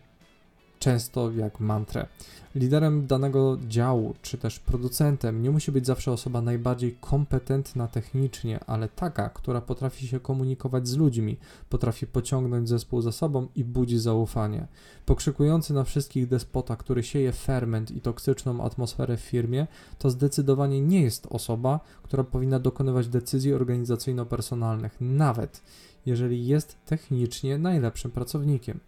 często 0.80 1.30
jak 1.32 1.60
mantrę. 1.60 2.06
Liderem 2.54 3.06
danego 3.06 3.58
działu, 3.68 4.14
czy 4.22 4.38
też 4.38 4.58
producentem 4.58 5.42
nie 5.42 5.50
musi 5.50 5.72
być 5.72 5.86
zawsze 5.86 6.12
osoba 6.12 6.42
najbardziej 6.42 6.96
kompetentna 7.00 7.88
technicznie, 7.88 8.60
ale 8.66 8.88
taka, 8.88 9.28
która 9.28 9.60
potrafi 9.60 10.06
się 10.06 10.20
komunikować 10.20 10.88
z 10.88 10.96
ludźmi, 10.96 11.36
potrafi 11.68 12.06
pociągnąć 12.06 12.68
zespół 12.68 13.00
za 13.00 13.12
sobą 13.12 13.48
i 13.56 13.64
budzi 13.64 13.98
zaufanie. 13.98 14.66
Pokrzykujący 15.06 15.74
na 15.74 15.84
wszystkich 15.84 16.28
despota, 16.28 16.76
który 16.76 17.02
sieje 17.02 17.32
ferment 17.32 17.90
i 17.90 18.00
toksyczną 18.00 18.64
atmosferę 18.64 19.16
w 19.16 19.20
firmie, 19.20 19.66
to 19.98 20.10
zdecydowanie 20.10 20.80
nie 20.80 21.02
jest 21.02 21.26
osoba, 21.26 21.80
która 22.02 22.24
powinna 22.24 22.58
dokonywać 22.58 23.08
decyzji 23.08 23.54
organizacyjno-personalnych, 23.54 24.96
nawet 25.00 25.62
jeżeli 26.06 26.46
jest 26.46 26.76
technicznie 26.86 27.58
najlepszym 27.58 28.10
pracownikiem. 28.10 28.80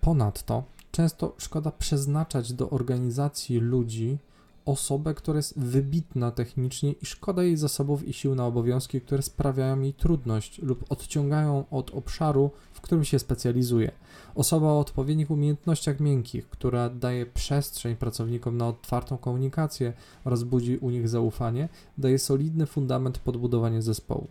Ponadto 0.00 0.74
często 0.94 1.34
szkoda 1.38 1.70
przeznaczać 1.70 2.52
do 2.52 2.70
organizacji 2.70 3.58
ludzi 3.58 4.18
osobę, 4.64 5.14
która 5.14 5.36
jest 5.36 5.58
wybitna 5.58 6.30
technicznie 6.30 6.92
i 6.92 7.06
szkoda 7.06 7.42
jej 7.42 7.56
zasobów 7.56 8.08
i 8.08 8.12
sił 8.12 8.34
na 8.34 8.46
obowiązki, 8.46 9.00
które 9.00 9.22
sprawiają 9.22 9.80
jej 9.80 9.94
trudność 9.94 10.62
lub 10.62 10.84
odciągają 10.88 11.64
od 11.70 11.90
obszaru, 11.90 12.50
w 12.72 12.80
którym 12.80 13.04
się 13.04 13.18
specjalizuje. 13.18 13.92
Osoba 14.34 14.66
o 14.66 14.80
odpowiednich 14.80 15.30
umiejętnościach 15.30 16.00
miękkich, 16.00 16.48
która 16.48 16.88
daje 16.88 17.26
przestrzeń 17.26 17.96
pracownikom 17.96 18.56
na 18.56 18.68
otwartą 18.68 19.18
komunikację 19.18 19.92
oraz 20.24 20.42
budzi 20.42 20.78
u 20.78 20.90
nich 20.90 21.08
zaufanie, 21.08 21.68
daje 21.98 22.18
solidny 22.18 22.66
fundament 22.66 23.18
podbudowania 23.18 23.82
zespołu. 23.82 24.26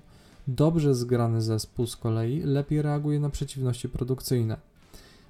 Dobrze 0.47 0.95
zgrany 0.95 1.41
zespół 1.41 1.87
z 1.87 1.95
kolei 1.95 2.41
lepiej 2.43 2.81
reaguje 2.81 3.19
na 3.19 3.29
przeciwności 3.29 3.89
produkcyjne. 3.89 4.72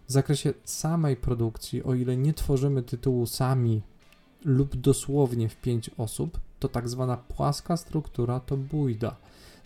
W 0.07 0.11
zakresie 0.11 0.53
samej 0.63 1.15
produkcji, 1.15 1.83
o 1.83 1.93
ile 1.93 2.17
nie 2.17 2.33
tworzymy 2.33 2.83
tytułu 2.83 3.25
sami 3.25 3.81
lub 4.45 4.75
dosłownie 4.75 5.49
w 5.49 5.55
pięć 5.55 5.89
osób, 5.97 6.39
to 6.59 6.69
tak 6.69 6.89
zwana 6.89 7.17
płaska 7.17 7.77
struktura 7.77 8.39
to 8.39 8.57
bójda. 8.57 9.15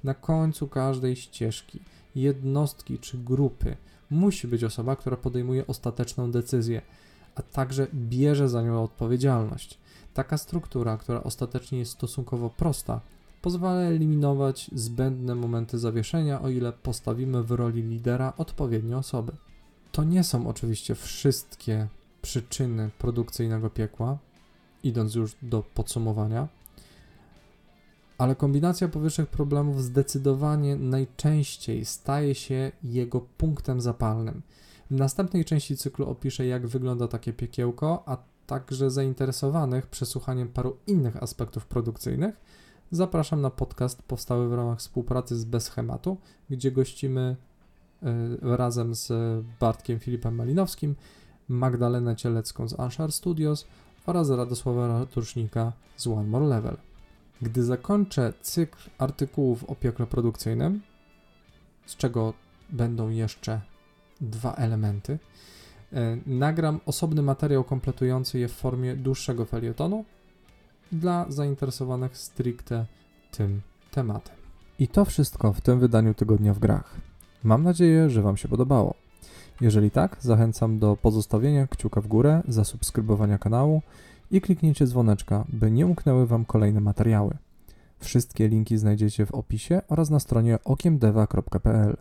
Na 0.04 0.13
końcu 0.13 0.67
każdej 0.67 1.15
ścieżki, 1.15 1.80
jednostki 2.15 3.00
czy 3.00 3.17
grupy 3.17 3.78
musi 4.10 4.47
być 4.47 4.63
osoba, 4.63 4.95
która 4.95 5.17
podejmuje 5.17 5.67
ostateczną 5.67 6.32
decyzję, 6.32 6.82
a 7.36 7.41
także 7.41 7.88
bierze 7.93 8.50
za 8.50 8.62
nią 8.62 8.84
odpowiedzialność. 8.84 9.78
Taka 10.13 10.38
struktura, 10.38 10.97
która 10.97 11.23
ostatecznie 11.23 11.80
jest 11.80 11.91
stosunkowo 11.91 12.50
prosta, 12.50 13.02
pozwala 13.41 13.82
eliminować 13.82 14.71
zbędne 14.76 15.36
momenty 15.36 15.80
zawieszenia, 15.80 16.41
o 16.41 16.50
ile 16.50 16.71
postawimy 16.71 17.43
w 17.43 17.52
roli 17.52 17.82
lidera 17.82 18.34
odpowiednie 18.38 18.97
osoby. 18.97 19.32
To 19.97 20.03
nie 20.03 20.23
są 20.23 20.47
oczywiście 20.47 20.95
wszystkie 20.95 21.88
przyczyny 22.21 22.89
produkcyjnego 22.97 23.69
piekła, 23.69 24.17
idąc 24.83 25.15
już 25.15 25.36
do 25.41 25.63
podsumowania, 25.73 26.47
ale 28.17 28.36
kombinacja 28.36 28.88
powyższych 28.88 29.27
problemów 29.27 29.83
zdecydowanie 29.83 30.75
najczęściej 30.75 31.86
staje 31.86 32.36
się 32.36 32.71
jego 32.83 33.21
punktem 33.21 33.81
zapalnym. 33.81 34.41
W 34.91 34.95
następnej 34.95 35.45
części 35.45 35.77
cyklu 35.77 36.10
opiszę, 36.10 36.45
jak 36.45 36.67
wygląda 36.67 37.07
takie 37.07 37.33
piekiełko, 37.33 38.03
a 38.05 38.17
także 38.47 38.91
zainteresowanych 38.91 39.88
przesłuchaniem 39.88 40.47
paru 40.47 40.77
innych 40.88 41.23
aspektów 41.23 41.65
produkcyjnych. 41.65 42.41
Zapraszam 42.91 43.41
na 43.41 43.49
podcast 43.49 44.01
powstały 44.03 44.49
w 44.49 44.53
ramach 44.53 44.79
współpracy 44.79 45.36
z 45.38 45.45
Bez 45.45 45.63
Schematu, 45.63 46.17
gdzie 46.49 46.71
gościmy 46.71 47.36
razem 48.41 48.95
z 48.95 49.12
Bartkiem 49.60 49.99
Filipem 49.99 50.36
Malinowskim, 50.36 50.95
Magdalenę 51.47 52.15
Cielecką 52.15 52.67
z 52.67 52.79
Anshar 52.79 53.12
Studios 53.12 53.67
oraz 54.05 54.29
Radosława 54.29 54.88
Ratusznika 54.88 55.73
z 55.97 56.07
One 56.07 56.27
More 56.27 56.45
Level. 56.45 56.77
Gdy 57.41 57.63
zakończę 57.63 58.33
cykl 58.41 58.89
artykułów 58.97 59.63
o 59.63 59.75
piekle 59.75 60.07
produkcyjnym, 60.07 60.81
z 61.86 61.95
czego 61.95 62.33
będą 62.69 63.10
jeszcze 63.10 63.62
dwa 64.21 64.53
elementy, 64.53 65.19
e, 65.93 66.17
nagram 66.25 66.79
osobny 66.86 67.21
materiał 67.21 67.63
kompletujący 67.63 68.39
je 68.39 68.47
w 68.47 68.53
formie 68.53 68.95
dłuższego 68.95 69.45
felietonu 69.45 70.05
dla 70.91 71.25
zainteresowanych 71.29 72.17
stricte 72.17 72.86
tym 73.31 73.62
tematem. 73.91 74.36
I 74.79 74.88
to 74.88 75.05
wszystko 75.05 75.53
w 75.53 75.62
tym 75.62 75.79
wydaniu 75.79 76.13
tygodnia 76.13 76.53
w 76.53 76.60
grach. 76.60 77.07
Mam 77.43 77.63
nadzieję, 77.63 78.10
że 78.10 78.21
Wam 78.21 78.38
się 78.38 78.47
podobało. 78.47 78.93
Jeżeli 79.62 79.91
tak, 79.91 80.17
zachęcam 80.19 80.80
do 80.80 80.97
pozostawienia 81.02 81.67
kciuka 81.67 82.02
w 82.02 82.08
górę, 82.08 82.43
zasubskrybowania 82.47 83.38
kanału 83.38 83.82
i 84.32 84.41
kliknięcia 84.41 84.86
dzwoneczka, 84.86 85.45
by 85.50 85.71
nie 85.71 85.86
umknęły 85.86 86.28
Wam 86.28 86.45
kolejne 86.45 86.80
materiały. 86.80 87.38
Wszystkie 88.00 88.47
linki 88.47 88.78
znajdziecie 88.78 89.26
w 89.26 89.32
opisie 89.32 89.82
oraz 89.88 90.10
na 90.10 90.19
stronie 90.19 90.60
okiemdeva.pl. 90.65 91.97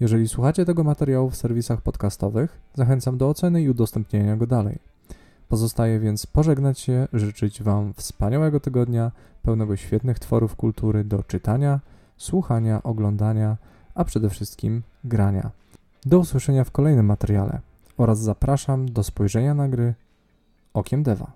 Jeżeli 0.00 0.28
słuchacie 0.28 0.64
tego 0.64 0.84
materiału 0.84 1.30
w 1.30 1.36
serwisach 1.36 1.80
podcastowych, 1.80 2.60
zachęcam 2.74 3.18
do 3.18 3.28
oceny 3.28 3.62
i 3.62 3.70
udostępnienia 3.70 4.36
go 4.36 4.46
dalej. 4.46 4.78
Pozostaje 5.48 6.00
więc 6.00 6.26
pożegnać 6.26 6.78
się, 6.78 7.08
życzyć 7.12 7.62
Wam 7.62 7.94
wspaniałego 7.94 8.60
tygodnia, 8.60 9.12
pełnego 9.42 9.76
świetnych 9.76 10.18
tworów 10.18 10.56
kultury 10.56 11.04
do 11.04 11.22
czytania, 11.22 11.80
słuchania, 12.16 12.82
oglądania, 12.82 13.56
a 14.00 14.04
przede 14.04 14.30
wszystkim 14.30 14.82
grania. 15.04 15.50
Do 16.06 16.18
usłyszenia 16.18 16.64
w 16.64 16.70
kolejnym 16.70 17.06
materiale 17.06 17.60
oraz 17.96 18.18
zapraszam 18.18 18.92
do 18.92 19.02
spojrzenia 19.02 19.54
na 19.54 19.68
gry 19.68 19.94
okiem 20.74 21.02
Deva. 21.02 21.32